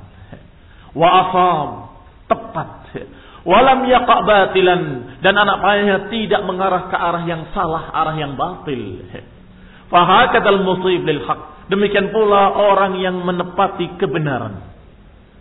Wa 0.98 1.10
asam. 1.22 1.70
Tepat. 2.26 2.70
Walam 3.44 3.88
yaqa 3.88 4.16
batilan. 4.24 4.82
Dan 5.20 5.36
anak 5.36 5.60
panahnya 5.60 5.98
tidak 6.12 6.42
mengarah 6.48 6.88
ke 6.88 6.96
arah 6.96 7.24
yang 7.28 7.52
salah, 7.52 7.92
arah 7.92 8.16
yang 8.16 8.36
batil. 8.40 9.04
Fahakadal 9.92 10.64
musib 10.64 11.04
lil 11.04 11.22
haq. 11.28 11.68
Demikian 11.72 12.12
pula 12.12 12.56
orang 12.56 13.00
yang 13.00 13.20
menepati 13.24 14.00
kebenaran. 14.00 14.64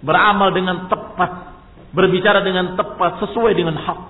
Beramal 0.03 0.51
dengan 0.55 0.91
tepat. 0.91 1.55
Berbicara 1.93 2.41
dengan 2.43 2.75
tepat 2.79 3.21
sesuai 3.21 3.53
dengan 3.53 3.77
hak 3.77 4.01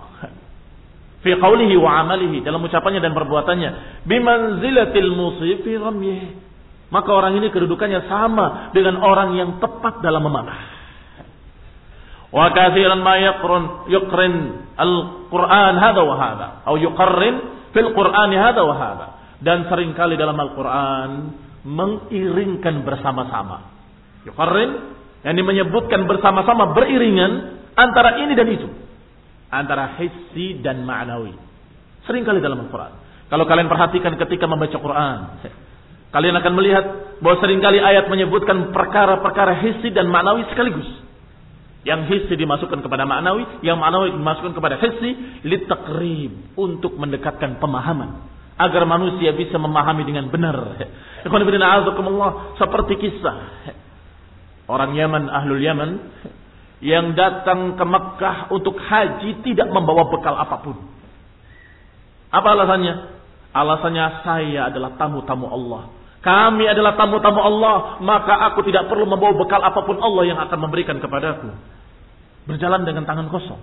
fi 1.22 1.38
qawlihi 1.38 1.78
wa 1.78 2.02
amalihi 2.02 2.42
dalam 2.42 2.60
ucapannya 2.66 2.98
dan 2.98 3.14
perbuatannya 3.14 3.70
bimanzilatil 4.04 5.10
musib 5.14 5.62
fi 5.62 5.78
ramyih 5.78 6.34
maka 6.90 7.08
orang 7.14 7.38
ini 7.38 7.48
kedudukannya 7.48 8.10
sama 8.10 8.74
dengan 8.76 9.00
orang 9.00 9.38
yang 9.38 9.50
tepat 9.62 10.02
dalam 10.02 10.26
memanah 10.26 10.58
wa 12.32 12.48
katsiran 12.50 13.00
ma 13.04 13.14
yaqrun 13.20 13.92
yuqrin 13.92 14.34
al-Qur'an 14.74 15.74
hadha 15.76 16.02
wa 16.02 16.16
hadha 16.16 16.48
atau 16.64 16.80
yuqarrin 16.80 17.36
fil 17.76 17.92
Qur'an 17.92 18.32
hadha 18.32 18.62
wa 18.64 18.74
hadha 18.74 19.06
dan 19.44 19.68
sering 19.68 19.92
kali 19.92 20.16
dalam 20.16 20.36
Al-Qur'an 20.40 21.10
mengiringkan 21.62 22.82
bersama-sama 22.82 23.68
yuqarrin 24.24 24.96
yang 25.22 25.38
menyebutkan 25.38 26.08
bersama-sama 26.10 26.74
beriringan 26.74 27.62
antara 27.78 28.18
ini 28.18 28.34
dan 28.34 28.48
itu 28.50 28.68
antara 29.52 30.00
hissi 30.00 30.64
dan 30.64 30.82
ma'nawi. 30.88 31.36
Sering 32.08 32.24
kali 32.24 32.40
dalam 32.40 32.64
Al-Quran. 32.66 32.92
Kalau 33.28 33.44
kalian 33.44 33.68
perhatikan 33.68 34.16
ketika 34.16 34.48
membaca 34.48 34.76
Quran, 34.76 35.18
kalian 36.08 36.36
akan 36.40 36.52
melihat 36.56 36.84
bahwa 37.20 37.36
sering 37.44 37.60
kali 37.60 37.78
ayat 37.78 38.08
menyebutkan 38.08 38.72
perkara-perkara 38.72 39.60
hissi 39.60 39.92
dan 39.92 40.08
ma'nawi 40.08 40.48
sekaligus. 40.50 40.88
Yang 41.82 42.00
hissi 42.14 42.34
dimasukkan 42.38 42.78
kepada 42.78 43.02
ma'nawi, 43.02 43.66
yang 43.66 43.78
ma'nawi 43.78 44.14
dimasukkan 44.14 44.54
kepada 44.54 44.78
hissi, 44.78 45.42
litakrib, 45.42 46.54
untuk 46.54 46.94
mendekatkan 46.94 47.58
pemahaman. 47.58 48.30
Agar 48.54 48.86
manusia 48.86 49.34
bisa 49.34 49.58
memahami 49.58 50.06
dengan 50.06 50.30
benar. 50.30 50.78
Seperti 52.60 52.92
kisah. 53.02 53.36
Orang 54.70 54.94
Yaman, 54.94 55.26
Ahlul 55.26 55.58
Yaman, 55.58 55.90
yang 56.82 57.14
datang 57.14 57.78
ke 57.78 57.84
Mekah 57.86 58.50
untuk 58.50 58.74
haji 58.78 59.42
tidak 59.46 59.70
membawa 59.70 60.10
bekal 60.10 60.34
apa 60.34 60.56
pun. 60.66 60.76
Apa 62.34 62.48
alasannya? 62.58 62.94
Alasannya 63.54 64.06
saya 64.26 64.60
adalah 64.66 64.98
tamu-tamu 64.98 65.46
Allah. 65.46 66.01
Kami 66.22 66.64
adalah 66.70 66.94
tamu-tamu 66.94 67.42
Allah, 67.42 67.98
maka 67.98 68.46
aku 68.46 68.62
tidak 68.62 68.86
perlu 68.86 69.10
membawa 69.10 69.34
bekal 69.34 69.58
apa 69.58 69.82
pun 69.82 69.98
Allah 69.98 70.22
yang 70.30 70.38
akan 70.38 70.58
memberikan 70.62 71.02
kepadaku. 71.02 71.50
Berjalan 72.46 72.86
dengan 72.86 73.02
tangan 73.02 73.26
kosong. 73.26 73.58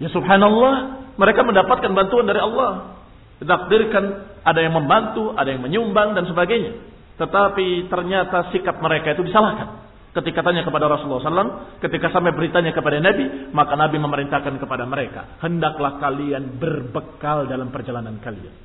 Ya 0.00 0.08
subhanallah, 0.08 1.04
mereka 1.20 1.44
mendapatkan 1.44 1.92
bantuan 1.92 2.24
dari 2.24 2.40
Allah. 2.40 2.96
Ditakdirkan 3.44 4.04
ada 4.40 4.60
yang 4.64 4.72
membantu, 4.72 5.36
ada 5.36 5.52
yang 5.52 5.60
menyumbang 5.60 6.16
dan 6.16 6.24
sebagainya. 6.24 6.80
Tetapi 7.20 7.92
ternyata 7.92 8.48
sikap 8.56 8.80
mereka 8.80 9.12
itu 9.12 9.28
disalahkan. 9.28 9.84
Ketika 10.16 10.40
tanya 10.40 10.64
kepada 10.64 10.88
Rasulullah 10.88 11.28
SAW, 11.28 11.76
ketika 11.84 12.08
sampai 12.08 12.32
beritanya 12.32 12.72
kepada 12.72 12.96
Nabi, 13.04 13.52
maka 13.52 13.76
Nabi 13.76 14.00
memerintahkan 14.00 14.56
kepada 14.56 14.88
mereka, 14.88 15.36
hendaklah 15.44 16.00
kalian 16.00 16.56
berbekal 16.56 17.44
dalam 17.44 17.68
perjalanan 17.68 18.16
kalian. 18.24 18.56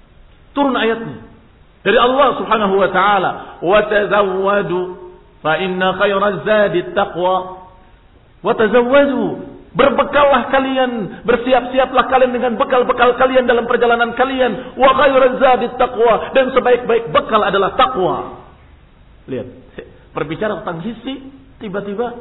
Turun 0.55 0.79
ayatnya 0.79 1.40
dari 1.81 1.97
Allah 1.97 2.37
Subhanahu 2.37 2.77
wa 2.77 2.89
taala, 2.93 3.31
"Wa 3.61 3.79
tazawwadu 3.89 4.79
fa 5.41 5.57
inna 5.57 5.97
khairaz 5.97 6.45
zadi 6.45 6.93
taqwa." 6.93 7.37
Wa 8.41 8.53
tazawwadu 8.57 9.51
Berbekallah 9.71 10.51
kalian, 10.51 11.23
bersiap-siaplah 11.23 12.11
kalian 12.11 12.35
dengan 12.35 12.59
bekal-bekal 12.59 13.15
kalian 13.15 13.47
dalam 13.47 13.63
perjalanan 13.71 14.11
kalian. 14.19 14.75
Wa 14.75 14.91
khairaz 14.99 15.39
zadi 15.39 15.71
taqwa 15.79 16.35
dan 16.35 16.51
sebaik-baik 16.51 17.07
bekal 17.07 17.39
adalah 17.39 17.79
takwa. 17.79 18.43
Lihat, 19.31 19.47
berbicara 20.11 20.59
tentang 20.59 20.83
sisi 20.83 21.23
tiba-tiba 21.63 22.19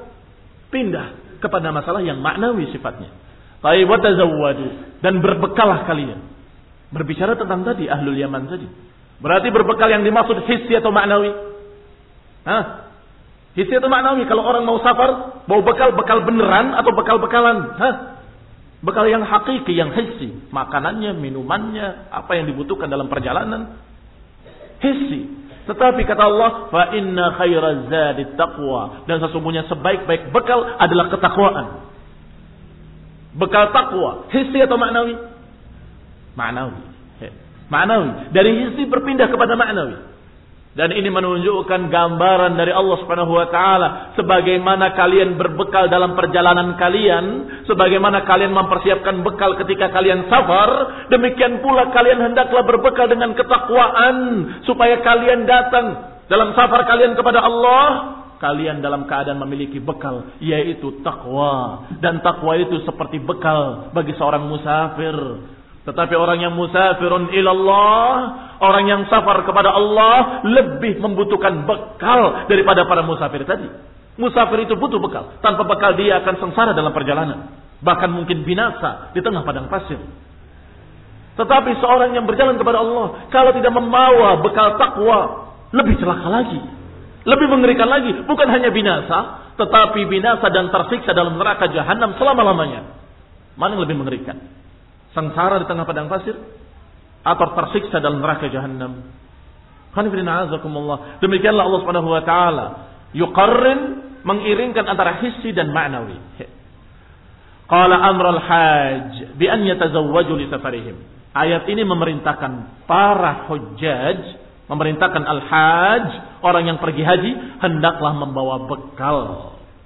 pindah 0.70 1.38
kepada 1.42 1.74
masalah 1.74 2.06
yang 2.06 2.22
maknawi 2.22 2.70
sifatnya. 2.70 3.10
Watazawwadu 3.60 5.00
dan 5.02 5.18
berbekallah 5.18 5.84
kalian. 5.90 6.20
Berbicara 6.94 7.34
tentang 7.34 7.66
tadi 7.66 7.90
ahlul 7.90 8.16
Yaman 8.16 8.46
tadi. 8.46 8.68
Berarti 9.20 9.52
berbekal 9.52 9.88
yang 9.92 10.02
dimaksud 10.02 10.48
hissi 10.48 10.72
atau 10.72 10.88
maknawi? 10.88 11.32
Hah? 12.48 12.88
Hissi 13.52 13.76
atau 13.76 13.92
maknawi? 13.92 14.24
Kalau 14.24 14.48
orang 14.48 14.64
mau 14.64 14.80
safar, 14.80 15.44
mau 15.44 15.60
bekal 15.60 15.92
bekal 15.92 16.24
beneran 16.24 16.72
atau 16.72 16.90
bekal 16.96 17.20
bekalan? 17.20 17.76
Hah? 17.76 17.94
Bekal 18.80 19.12
yang 19.12 19.20
hakiki, 19.20 19.76
yang 19.76 19.92
hissi. 19.92 20.32
Makanannya, 20.48 21.12
minumannya, 21.20 22.08
apa 22.08 22.32
yang 22.40 22.48
dibutuhkan 22.48 22.88
dalam 22.88 23.12
perjalanan. 23.12 23.76
Hissi. 24.80 25.28
Tetapi 25.68 26.00
kata 26.08 26.24
Allah, 26.24 26.72
fa 26.72 26.96
inna 26.96 27.36
khairaz 27.36 27.92
zadi 27.92 28.24
taqwa 28.40 29.04
dan 29.04 29.20
sesungguhnya 29.20 29.68
sebaik-baik 29.68 30.32
bekal 30.32 30.64
adalah 30.80 31.12
ketakwaan. 31.12 31.66
Bekal 33.36 33.68
takwa, 33.76 34.32
hissi 34.32 34.64
atau 34.64 34.80
maknawi? 34.80 35.14
Maknawi. 36.34 36.90
Maknawi. 37.70 38.34
Dari 38.34 38.50
hissi 38.66 38.82
berpindah 38.90 39.30
kepada 39.30 39.54
maknawi. 39.54 40.10
Dan 40.70 40.94
ini 40.94 41.10
menunjukkan 41.10 41.90
gambaran 41.90 42.54
dari 42.54 42.70
Allah 42.70 42.96
Subhanahu 43.02 43.34
wa 43.34 43.50
taala 43.50 44.14
sebagaimana 44.14 44.94
kalian 44.94 45.34
berbekal 45.34 45.90
dalam 45.90 46.14
perjalanan 46.14 46.78
kalian, 46.78 47.26
sebagaimana 47.66 48.22
kalian 48.22 48.54
mempersiapkan 48.54 49.18
bekal 49.26 49.58
ketika 49.58 49.90
kalian 49.90 50.30
safar, 50.30 50.70
demikian 51.10 51.58
pula 51.58 51.90
kalian 51.90 52.22
hendaklah 52.22 52.62
berbekal 52.62 53.10
dengan 53.10 53.34
ketakwaan 53.34 54.16
supaya 54.62 55.02
kalian 55.02 55.42
datang 55.42 55.86
dalam 56.30 56.54
safar 56.54 56.86
kalian 56.86 57.18
kepada 57.18 57.42
Allah, 57.42 57.86
kalian 58.38 58.78
dalam 58.78 59.10
keadaan 59.10 59.42
memiliki 59.42 59.82
bekal 59.82 60.38
yaitu 60.38 61.02
takwa 61.02 61.90
dan 61.98 62.22
takwa 62.22 62.54
itu 62.54 62.78
seperti 62.86 63.18
bekal 63.18 63.90
bagi 63.90 64.14
seorang 64.14 64.46
musafir 64.46 65.18
tetapi 65.90 66.14
orang 66.14 66.38
yang 66.38 66.54
musafirun 66.54 67.34
ilallah, 67.34 68.14
orang 68.62 68.84
yang 68.86 69.02
safar 69.10 69.42
kepada 69.42 69.74
Allah 69.74 70.46
lebih 70.46 71.02
membutuhkan 71.02 71.66
bekal 71.66 72.46
daripada 72.46 72.86
para 72.86 73.02
musafir 73.02 73.42
tadi. 73.42 73.66
Musafir 74.14 74.62
itu 74.62 74.78
butuh 74.78 75.02
bekal. 75.02 75.34
Tanpa 75.42 75.66
bekal 75.66 75.98
dia 75.98 76.22
akan 76.22 76.38
sengsara 76.38 76.78
dalam 76.78 76.94
perjalanan. 76.94 77.50
Bahkan 77.82 78.06
mungkin 78.06 78.46
binasa 78.46 79.10
di 79.10 79.18
tengah 79.18 79.42
padang 79.42 79.66
pasir. 79.66 79.98
Tetapi 81.34 81.82
seorang 81.82 82.14
yang 82.14 82.22
berjalan 82.22 82.54
kepada 82.54 82.78
Allah, 82.78 83.26
kalau 83.34 83.50
tidak 83.50 83.74
membawa 83.74 84.38
bekal 84.46 84.78
takwa, 84.78 85.50
lebih 85.74 85.98
celaka 85.98 86.30
lagi. 86.30 86.60
Lebih 87.26 87.50
mengerikan 87.50 87.90
lagi. 87.90 88.14
Bukan 88.30 88.46
hanya 88.46 88.70
binasa, 88.70 89.18
tetapi 89.58 90.06
binasa 90.06 90.54
dan 90.54 90.70
tersiksa 90.70 91.18
dalam 91.18 91.34
neraka 91.34 91.66
jahanam 91.66 92.14
selama-lamanya. 92.14 92.94
Mana 93.58 93.74
yang 93.74 93.82
lebih 93.90 93.98
mengerikan? 93.98 94.38
Sengsara 95.14 95.62
di 95.62 95.66
tengah 95.66 95.84
padang 95.86 96.06
pasir 96.06 96.36
atau 97.20 97.46
tersiksa 97.52 98.00
dalam 98.00 98.22
neraka 98.22 98.48
jahanam. 98.48 99.10
Demikianlah 101.18 101.64
Allah 101.66 101.80
Subhanahu 101.82 102.08
wa 102.14 102.22
taala 102.22 102.66
yuqarrin 103.10 103.80
mengiringkan 104.22 104.86
antara 104.86 105.18
hissi 105.24 105.50
dan 105.50 105.74
ma'nawi. 105.74 106.18
Qala 107.66 107.96
amral 108.02 108.38
hajj 108.42 109.34
bi 109.38 109.46
an 109.46 109.66
yatazawwaju 109.66 110.34
li 110.38 110.46
safarihim. 110.50 110.96
Ayat 111.30 111.70
ini 111.70 111.86
memerintahkan 111.86 112.82
para 112.90 113.46
hujjaj, 113.46 114.18
memerintahkan 114.66 115.22
al-hajj, 115.22 116.06
orang 116.42 116.66
yang 116.66 116.78
pergi 116.82 117.06
haji 117.06 117.62
hendaklah 117.62 118.18
membawa 118.18 118.66
bekal 118.66 119.18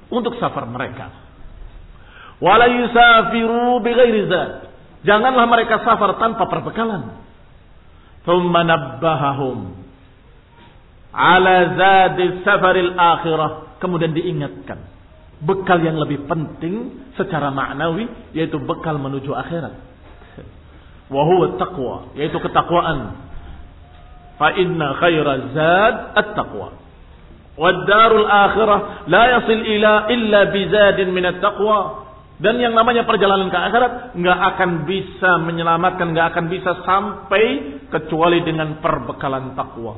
untuk 0.09 0.41
safar 0.41 0.65
mereka. 0.65 1.13
Wala 2.41 2.73
yusafiru 2.73 3.85
bighairi 3.85 4.33
zat 4.33 4.64
Janganlah 5.05 5.47
mereka 5.47 5.85
safar 5.85 6.17
tanpa 6.17 6.49
perbekalan. 6.49 7.21
Thumma 8.25 8.65
nabbahahum 8.65 9.85
ala 11.13 11.55
zadi 11.77 12.41
safaril 12.41 12.97
akhirah. 12.97 13.79
Kemudian 13.79 14.17
diingatkan. 14.17 14.81
Bekal 15.45 15.85
yang 15.85 16.01
lebih 16.01 16.25
penting 16.25 17.05
secara 17.21 17.53
maknawi 17.53 18.09
yaitu 18.33 18.57
bekal 18.65 18.97
menuju 18.97 19.29
akhirat. 19.37 19.77
Wahuwa 21.13 21.61
taqwa, 21.61 22.17
yaitu 22.17 22.41
ketakwaan. 22.41 23.13
Fa 24.41 24.57
inna 24.57 24.97
khaira 24.99 25.35
zad 25.53 25.95
at-taqwa. 26.17 26.81
Akhirah 27.61 29.07
la 29.07 29.23
yasil 29.39 29.63
ila 29.79 30.09
illa 30.11 30.41
bizadin 30.49 31.13
min 31.13 31.29
at-taqwa. 31.29 32.04
Dan 32.45 32.61
yang 32.61 32.77
namanya 32.77 33.09
perjalanan 33.09 33.49
ke 33.49 33.57
akhirat 33.57 34.21
nggak 34.21 34.39
akan 34.53 34.71
bisa 34.85 35.41
menyelamatkan, 35.41 36.13
nggak 36.13 36.29
akan 36.37 36.45
bisa 36.53 36.77
sampai 36.85 37.45
kecuali 37.89 38.45
dengan 38.45 38.85
perbekalan 38.85 39.57
takwa. 39.57 39.97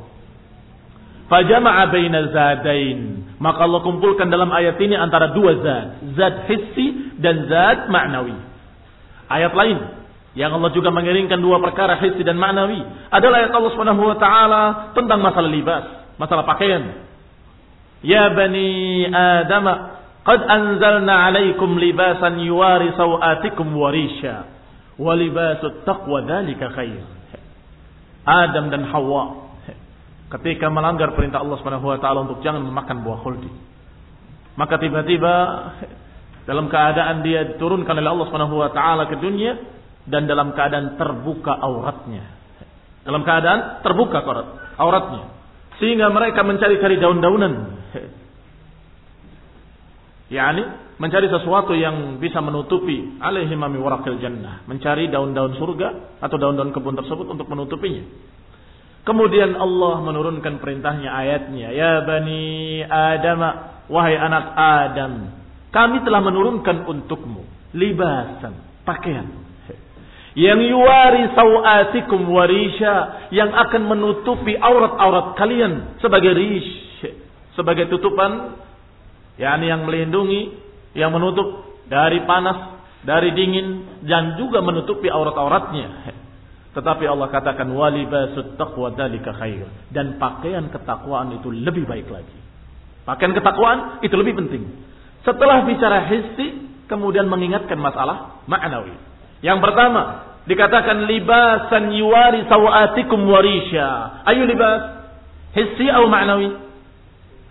Fajama'a 1.27 1.91
baina 1.91 2.31
zadain. 2.31 2.99
Maka 3.43 3.67
Allah 3.67 3.83
kumpulkan 3.83 4.31
dalam 4.31 4.47
ayat 4.47 4.79
ini 4.79 4.95
antara 4.95 5.35
dua 5.35 5.59
zat, 5.59 5.87
zat 6.15 6.35
hissi 6.47 7.19
dan 7.19 7.51
zat 7.51 7.91
ma'nawi. 7.91 8.39
Ayat 9.27 9.51
lain 9.51 9.77
yang 10.39 10.55
Allah 10.55 10.71
juga 10.71 10.87
mengiringkan 10.87 11.43
dua 11.43 11.59
perkara 11.59 11.99
hissi 11.99 12.23
dan 12.23 12.39
ma'nawi 12.39 13.11
adalah 13.11 13.43
ayat 13.43 13.51
Allah 13.51 13.71
Subhanahu 13.75 14.07
wa 14.07 14.15
taala 14.15 14.63
tentang 14.95 15.19
masalah 15.19 15.51
libas, 15.51 15.83
masalah 16.15 16.47
pakaian. 16.47 17.11
Ya 18.07 18.31
bani 18.31 19.03
Adam 19.11 19.96
Qad 20.27 20.43
anzalna 20.43 21.31
alaikum 21.31 21.79
libasan 21.79 22.43
yuwari 22.43 22.91
sawatikum 22.99 23.71
warisha. 23.79 24.43
Wa 24.99 25.15
libasut 25.15 25.87
taqwa 25.87 26.19
dhalika 26.27 26.67
khair. 26.75 26.99
Adam 28.27 28.67
dan 28.67 28.83
Hawa 28.91 29.47
ketika 30.27 30.67
melanggar 30.67 31.15
perintah 31.15 31.39
Allah 31.39 31.55
Subhanahu 31.63 31.87
wa 31.87 31.99
taala 32.03 32.27
untuk 32.27 32.43
jangan 32.43 32.59
memakan 32.59 33.07
buah 33.07 33.23
khuldi. 33.23 33.47
Maka 34.59 34.75
tiba-tiba 34.75 35.35
dalam 36.43 36.67
keadaan 36.67 37.23
dia 37.23 37.47
diturunkan 37.55 37.95
oleh 37.95 38.11
Allah 38.11 38.27
Subhanahu 38.27 38.59
wa 38.59 38.69
taala 38.75 39.07
ke 39.07 39.15
dunia 39.23 39.55
dan 40.03 40.27
dalam 40.27 40.51
keadaan 40.51 40.99
terbuka 40.99 41.55
auratnya. 41.55 42.35
Dalam 43.07 43.23
keadaan 43.23 43.79
terbuka 43.79 44.19
auratnya. 44.75 45.31
Sehingga 45.79 46.11
mereka 46.11 46.43
mencari-cari 46.43 46.99
daun-daunan 46.99 47.79
yakni 50.27 50.63
mencari 50.97 51.31
sesuatu 51.31 51.71
yang 51.77 52.17
bisa 52.19 52.41
menutupi 52.43 53.19
alaihi 53.21 53.53
mami 53.53 53.79
warakil 53.79 54.17
jannah, 54.19 54.65
mencari 54.65 55.07
daun-daun 55.07 55.55
surga 55.55 56.19
atau 56.19 56.37
daun-daun 56.41 56.73
kebun 56.73 56.97
tersebut 56.97 57.27
untuk 57.27 57.47
menutupinya. 57.47 58.03
Kemudian 59.07 59.55
Allah 59.55 60.03
menurunkan 60.03 60.59
perintahnya 60.59 61.07
ayatnya, 61.07 61.71
ya 61.71 62.03
bani 62.03 62.83
Adam, 62.83 63.39
wahai 63.87 64.19
anak 64.19 64.45
Adam, 64.57 65.13
kami 65.71 66.03
telah 66.03 66.19
menurunkan 66.19 66.83
untukmu 66.91 67.47
libasan, 67.71 68.83
pakaian 68.83 69.47
yang 70.37 70.61
yuwari 70.61 71.33
sawatikum 71.33 72.29
warisha 72.29 73.25
yang 73.33 73.49
akan 73.49 73.89
menutupi 73.89 74.53
aurat-aurat 74.53 75.33
kalian 75.33 75.97
sebagai 75.97 76.29
rish 76.37 76.69
sebagai 77.57 77.89
tutupan 77.89 78.53
yakni 79.37 79.69
yang 79.69 79.85
melindungi, 79.85 80.41
yang 80.97 81.13
menutup 81.13 81.79
dari 81.87 82.25
panas, 82.25 82.77
dari 83.05 83.31
dingin 83.31 84.01
dan 84.03 84.35
juga 84.35 84.59
menutupi 84.65 85.07
aurat-auratnya. 85.07 86.13
Tetapi 86.77 87.09
Allah 87.09 87.29
katakan 87.33 87.65
walibasut 87.73 88.53
taqwa 88.53 88.93
dan 88.93 90.07
pakaian 90.21 90.69
ketakwaan 90.69 91.33
itu 91.33 91.49
lebih 91.49 91.89
baik 91.89 92.05
lagi. 92.11 92.37
Pakaian 93.01 93.33
ketakwaan 93.33 94.03
itu 94.05 94.13
lebih 94.13 94.37
penting. 94.37 94.67
Setelah 95.25 95.65
bicara 95.65 96.05
hissi, 96.05 96.69
kemudian 96.85 97.25
mengingatkan 97.25 97.81
masalah 97.81 98.45
ma'nawi. 98.45 98.93
Yang 99.41 99.59
pertama, 99.63 100.03
dikatakan 100.45 101.07
libasan 101.07 101.97
yuwari 101.97 102.45
sawatikum 102.45 103.25
warisha. 103.25 104.21
Ayo 104.27 104.45
libas? 104.45 105.07
Hissi 105.57 105.89
atau 105.89 106.05
ma'nawi? 106.05 106.49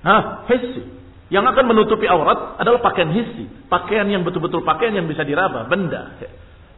Hah, 0.07 0.47
hissi. 0.55 0.96
Yang 1.27 1.45
akan 1.55 1.65
menutupi 1.67 2.07
aurat 2.07 2.55
adalah 2.63 2.79
pakaian 2.79 3.11
hissi. 3.11 3.51
Pakaian 3.67 4.07
yang 4.07 4.23
betul-betul 4.23 4.63
pakaian 4.63 4.95
yang 4.95 5.11
bisa 5.11 5.27
diraba, 5.27 5.67
benda. 5.67 6.15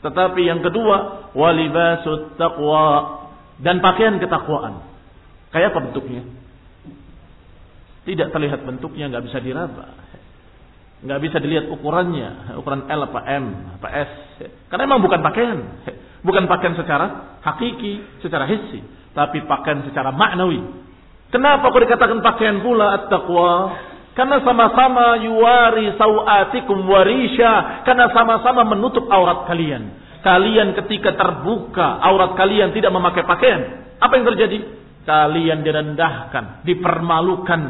Tetapi 0.01 0.41
yang 0.41 0.65
kedua, 0.65 1.29
walibasut 1.37 2.41
taqwa. 2.41 3.19
Dan 3.61 3.83
pakaian 3.85 4.17
ketakwaan. 4.17 4.87
Kayak 5.53 5.75
apa 5.75 5.91
bentuknya? 5.91 6.23
Tidak 8.09 8.29
terlihat 8.33 8.65
bentuknya, 8.65 9.13
nggak 9.13 9.25
bisa 9.29 9.39
diraba. 9.43 9.93
Nggak 11.05 11.21
bisa 11.29 11.37
dilihat 11.43 11.69
ukurannya. 11.69 12.57
Ukuran 12.57 12.89
L 12.89 13.01
apa 13.05 13.21
M 13.29 13.45
apa 13.77 13.89
S. 13.93 14.13
Karena 14.73 14.89
memang 14.89 15.05
bukan 15.05 15.21
pakaian. 15.21 15.59
Bukan 16.27 16.51
pakaian 16.51 16.75
secara 16.75 17.39
hakiki, 17.45 18.25
secara 18.25 18.49
hissi. 18.49 18.83
Tapi 19.13 19.45
pakaian 19.47 19.87
secara 19.87 20.11
maknawi. 20.11 20.59
Kenapa 21.29 21.69
kok 21.69 21.83
dikatakan 21.85 22.19
pakaian 22.25 22.59
pula 22.65 22.97
at-taqwa? 22.99 23.51
Karena 24.19 24.43
sama-sama 24.43 25.15
yuwari 25.23 25.95
sawatikum 25.95 26.91
warisha. 26.91 27.87
Karena 27.87 28.11
sama-sama 28.11 28.67
menutup 28.67 29.07
aurat 29.07 29.47
kalian. 29.47 29.95
Kalian 30.27 30.75
ketika 30.75 31.15
terbuka 31.15 32.03
aurat 32.03 32.35
kalian 32.35 32.75
tidak 32.75 32.91
memakai 32.91 33.23
pakaian. 33.23 33.87
Apa 34.03 34.19
yang 34.19 34.27
terjadi? 34.35 34.59
Kalian 35.07 35.63
direndahkan, 35.63 36.67
dipermalukan. 36.67 37.63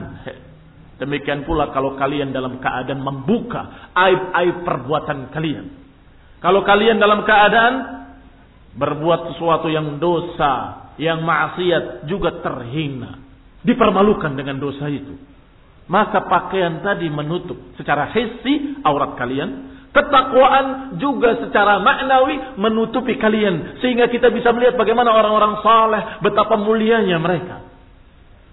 Demikian 0.99 1.45
pula 1.45 1.69
kalau 1.71 1.95
kalian 2.01 2.33
dalam 2.33 2.59
keadaan 2.59 3.05
membuka 3.05 3.93
aib-aib 3.93 4.65
perbuatan 4.65 5.29
kalian. 5.31 5.69
Kalau 6.41 6.65
kalian 6.65 6.97
dalam 6.97 7.29
keadaan 7.29 7.75
berbuat 8.73 9.37
sesuatu 9.37 9.69
yang 9.69 10.01
dosa, 10.01 10.89
yang 10.97 11.21
maksiat 11.21 12.09
juga 12.09 12.41
terhina. 12.41 13.29
dipermalukan 13.59 14.33
dengan 14.39 14.57
dosa 14.63 14.87
itu. 14.87 15.19
Maka 15.89 16.29
pakaian 16.29 16.85
tadi 16.85 17.09
menutup 17.09 17.57
secara 17.81 18.13
hissi 18.13 18.77
aurat 18.85 19.17
kalian. 19.17 19.81
Ketakwaan 19.89 21.01
juga 21.01 21.41
secara 21.41 21.81
maknawi 21.81 22.61
menutupi 22.61 23.17
kalian. 23.17 23.81
Sehingga 23.81 24.13
kita 24.13 24.29
bisa 24.29 24.53
melihat 24.53 24.77
bagaimana 24.77 25.11
orang-orang 25.17 25.65
saleh, 25.65 26.03
betapa 26.21 26.61
mulianya 26.61 27.17
mereka. 27.17 27.65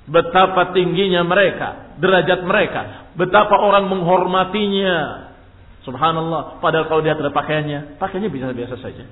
Betapa 0.07 0.71
tingginya 0.71 1.27
mereka, 1.27 1.97
derajat 1.99 2.39
mereka. 2.47 3.11
Betapa 3.19 3.59
orang 3.59 3.91
menghormatinya. 3.91 5.27
Subhanallah. 5.83 6.63
Padahal 6.63 6.87
kalau 6.87 7.03
dia 7.03 7.19
ada 7.19 7.29
pakaiannya, 7.35 7.99
pakaiannya 7.99 8.31
biasa-biasa 8.31 8.75
saja. 8.79 9.03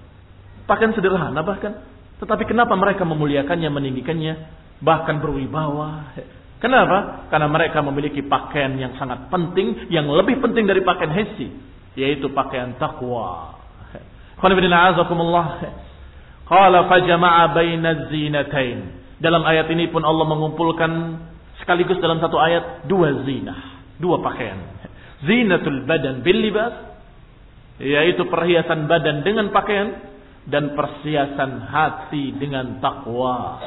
Pakaian 0.64 0.96
sederhana 0.96 1.44
bahkan. 1.44 1.86
Tetapi 2.24 2.48
kenapa 2.48 2.72
mereka 2.80 3.04
memuliakannya, 3.04 3.68
meninggikannya, 3.68 4.34
bahkan 4.80 5.20
berwibawa? 5.20 6.16
Kenapa? 6.64 7.28
Karena 7.28 7.52
mereka 7.52 7.84
memiliki 7.84 8.24
pakaian 8.24 8.72
yang 8.80 8.96
sangat 8.96 9.28
penting, 9.28 9.92
yang 9.92 10.08
lebih 10.08 10.40
penting 10.40 10.64
dari 10.64 10.80
pakaian 10.80 11.12
hesi, 11.12 11.52
yaitu 12.00 12.32
pakaian 12.32 12.72
takwa. 12.80 13.60
Qala 16.48 16.80
fajama'a 16.88 17.44
baina 17.52 18.08
zinatain. 18.08 18.80
Dalam 19.20 19.44
ayat 19.44 19.68
ini 19.76 19.92
pun 19.92 20.08
Allah 20.08 20.24
mengumpulkan 20.24 20.92
sekaligus 21.60 22.00
dalam 22.00 22.24
satu 22.24 22.40
ayat 22.40 22.88
dua 22.88 23.12
zinah, 23.28 23.84
dua 24.00 24.24
pakaian. 24.24 24.64
Zinatul 25.28 25.84
badan 25.84 26.24
bil 26.24 26.40
libas, 26.48 26.96
yaitu 27.84 28.24
perhiasan 28.32 28.88
badan 28.88 29.20
dengan 29.28 29.52
pakaian 29.52 30.00
dan 30.48 30.80
persiasan 30.80 31.68
hati 31.68 32.36
dengan 32.40 32.80
takwa. 32.80 33.60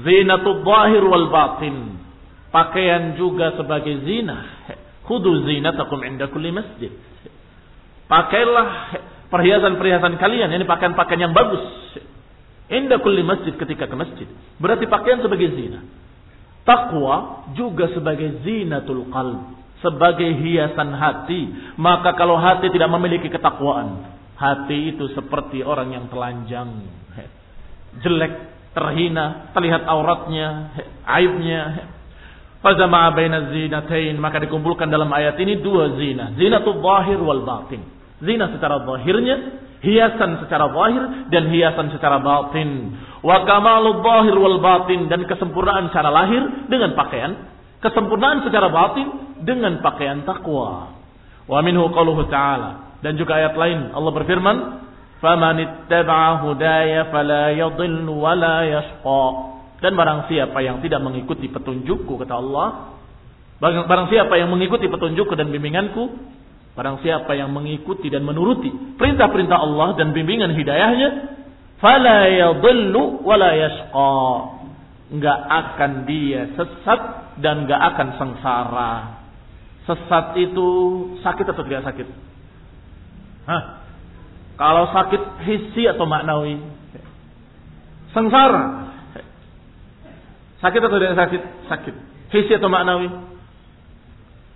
Zinatul 0.00 0.64
zahir 0.64 1.04
wal 1.04 1.28
batin. 1.28 2.03
Pakaian 2.54 3.18
juga 3.18 3.58
sebagai 3.58 4.06
zina. 4.06 4.70
Khudu 5.02 5.42
zinatakum 5.42 5.98
inda 6.06 6.30
kulli 6.30 6.54
masjid. 6.54 6.94
Pakailah 8.06 8.94
perhiasan-perhiasan 9.26 10.14
kalian. 10.22 10.54
Ini 10.54 10.62
pakaian-pakaian 10.62 11.26
yang 11.26 11.34
bagus. 11.34 11.66
Inda 12.70 13.02
kulli 13.02 13.26
masjid 13.26 13.58
ketika 13.58 13.90
ke 13.90 13.96
masjid. 13.98 14.28
Berarti 14.62 14.86
pakaian 14.86 15.18
sebagai 15.18 15.50
zina. 15.58 15.82
Takwa 16.62 17.50
juga 17.58 17.90
sebagai 17.90 18.46
zinatul 18.46 19.10
qalb. 19.10 19.58
Sebagai 19.82 20.30
hiasan 20.38 20.94
hati. 20.94 21.74
Maka 21.74 22.14
kalau 22.14 22.38
hati 22.38 22.70
tidak 22.70 22.88
memiliki 22.88 23.28
ketakwaan 23.28 24.14
Hati 24.34 24.98
itu 24.98 25.14
seperti 25.14 25.62
orang 25.62 25.94
yang 25.94 26.10
telanjang, 26.10 26.90
jelek, 28.02 28.34
terhina, 28.74 29.54
terlihat 29.54 29.86
auratnya, 29.86 30.74
aibnya. 31.06 31.93
Fazama 32.64 33.12
baina 33.12 33.52
zinatain, 33.52 34.16
maka 34.16 34.40
dikumpulkan 34.40 34.88
dalam 34.88 35.12
ayat 35.12 35.36
ini 35.36 35.60
dua 35.60 36.00
zina, 36.00 36.32
zinatul 36.32 36.80
zahir 36.80 37.20
wal 37.20 37.44
batin. 37.44 37.84
Zina 38.24 38.48
secara 38.56 38.80
zahirnya, 38.88 39.36
hiasan 39.84 40.40
secara 40.40 40.72
zahir 40.72 41.28
dan 41.28 41.52
hiasan 41.52 41.92
secara 41.92 42.24
batin. 42.24 42.96
Wa 43.20 43.44
kamalul 43.44 44.00
zahir 44.00 44.32
wal 44.40 44.64
batin 44.64 45.12
dan 45.12 45.28
kesempurnaan 45.28 45.92
secara 45.92 46.08
lahir 46.08 46.40
dengan 46.72 46.96
pakaian, 46.96 47.36
kesempurnaan 47.84 48.48
secara 48.48 48.72
batin 48.72 49.12
dengan 49.44 49.84
pakaian 49.84 50.24
takwa. 50.24 50.96
Wa 51.44 51.60
minhu 51.60 51.92
qauluhu 51.92 52.32
ta'ala 52.32 52.96
dan 53.04 53.20
juga 53.20 53.44
ayat 53.44 53.60
lain 53.60 53.92
Allah 53.92 54.12
berfirman, 54.16 54.56
"Faman 55.20 55.60
ittaba'a 55.60 56.48
hudaya 56.48 57.12
fala 57.12 57.52
yadhillu 57.52 58.08
wa 58.08 58.32
la 58.32 58.64
yashqa." 58.64 59.53
Dan 59.82 59.98
barang 59.98 60.30
siapa 60.30 60.58
yang 60.62 60.82
tidak 60.82 61.00
mengikuti 61.02 61.50
petunjukku 61.50 62.14
kata 62.20 62.34
Allah, 62.34 62.98
barang 63.62 64.08
siapa 64.10 64.34
yang 64.38 64.50
mengikuti 64.50 64.86
petunjukku 64.86 65.34
dan 65.34 65.50
bimbinganku, 65.50 66.14
barang 66.74 67.02
siapa 67.06 67.32
yang 67.38 67.54
mengikuti 67.54 68.10
dan 68.10 68.26
menuruti 68.26 68.98
perintah-perintah 68.98 69.58
Allah 69.58 69.94
dan 69.94 70.10
bimbingan 70.10 70.54
hidayahnya, 70.54 71.08
fala 71.78 72.26
yadhillu 72.30 73.22
wa 73.22 73.34
la 73.38 73.50
yashqa. 73.54 74.18
Enggak 75.14 75.38
akan 75.46 75.92
dia 76.08 76.50
sesat 76.56 77.00
dan 77.38 77.68
enggak 77.68 77.80
akan 77.94 78.08
sengsara. 78.18 78.92
Sesat 79.84 80.32
itu 80.40 80.66
sakit 81.20 81.44
atau 81.44 81.62
tidak 81.62 81.84
sakit? 81.84 82.08
Hah? 83.44 83.62
Kalau 84.54 84.88
sakit 84.90 85.22
hissi 85.44 85.84
atau 85.84 86.08
maknawi? 86.08 86.56
Sengsara. 88.16 88.83
Sakit 90.64 90.80
atau 90.80 90.96
tidak 90.96 91.20
sakit? 91.20 91.42
Sakit. 91.68 91.94
Hissi 92.32 92.56
atau 92.56 92.72
maknawi? 92.72 93.12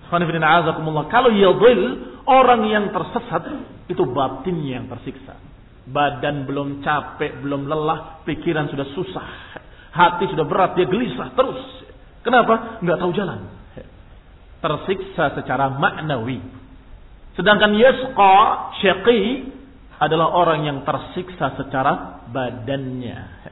Kalau 0.09 1.29
yadil, 1.37 1.81
orang 2.25 2.65
yang 2.65 2.89
tersesat, 2.97 3.45
itu 3.93 4.03
batinnya 4.09 4.81
yang 4.81 4.89
tersiksa. 4.89 5.37
Badan 5.85 6.49
belum 6.49 6.81
capek, 6.81 7.45
belum 7.45 7.69
lelah, 7.69 8.25
pikiran 8.25 8.73
sudah 8.73 8.89
susah. 8.97 9.29
Hati 9.93 10.33
sudah 10.33 10.49
berat, 10.49 10.81
dia 10.81 10.89
gelisah 10.89 11.37
terus. 11.37 11.61
Kenapa? 12.25 12.81
Enggak 12.81 13.05
tahu 13.05 13.13
jalan. 13.13 13.41
Tersiksa 14.65 15.37
secara 15.37 15.77
maknawi. 15.77 16.41
Sedangkan 17.37 17.77
yasqa, 17.77 18.37
syaqi 18.81 19.53
adalah 20.01 20.33
orang 20.33 20.65
yang 20.65 20.79
tersiksa 20.89 21.53
secara 21.61 22.25
badannya 22.33 23.45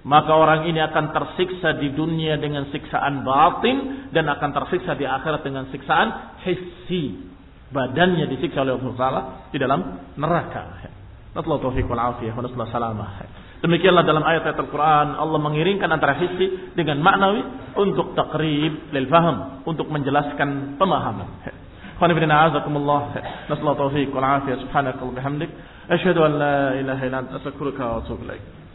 maka 0.00 0.32
orang 0.32 0.64
ini 0.64 0.80
akan 0.80 1.12
tersiksa 1.12 1.76
di 1.76 1.92
dunia 1.92 2.40
dengan 2.40 2.64
siksaan 2.72 3.20
batin 3.20 4.08
dan 4.16 4.24
akan 4.32 4.50
tersiksa 4.56 4.96
di 4.96 5.04
akhirat 5.04 5.44
dengan 5.44 5.68
siksaan 5.68 6.40
hissi. 6.40 7.28
Badannya 7.70 8.26
disiksa 8.26 8.64
oleh 8.66 8.80
Allah 8.80 8.96
Taala 8.96 9.20
di 9.52 9.58
dalam 9.60 9.80
neraka. 10.16 10.88
Natallahu 11.36 11.70
taufiq 11.70 11.86
wal 11.86 12.16
afiyah 12.16 12.34
salamah. 12.66 13.22
Demikianlah 13.60 14.02
dalam 14.08 14.24
ayat-ayat 14.24 14.56
Al-Quran 14.56 15.20
Allah 15.20 15.38
mengiringkan 15.38 15.86
antara 15.92 16.16
hissi 16.16 16.72
dengan 16.72 16.98
maknawi 17.04 17.44
untuk 17.76 18.16
takrib 18.16 18.88
lil 18.90 19.06
faham, 19.06 19.62
untuk 19.68 19.86
menjelaskan 19.92 20.80
pemahaman. 20.80 21.28
Khonifidina 22.00 22.48
azakumullah. 22.48 23.12
Nasallahu 23.52 23.86
taufiq 23.86 24.08
wal 24.16 24.24
afiyah 24.24 24.64
subhanakallah 24.64 25.12
bihamdik. 25.12 25.52
Ashhadu 25.92 26.24
an 26.24 26.32
la 26.40 26.58
ilaha 26.80 27.02
illa 27.04 27.18
anta 27.20 27.36
astaghfiruka 27.36 27.82
wa 27.84 27.94
atubu 28.00 28.24
ilaik. 28.24 28.59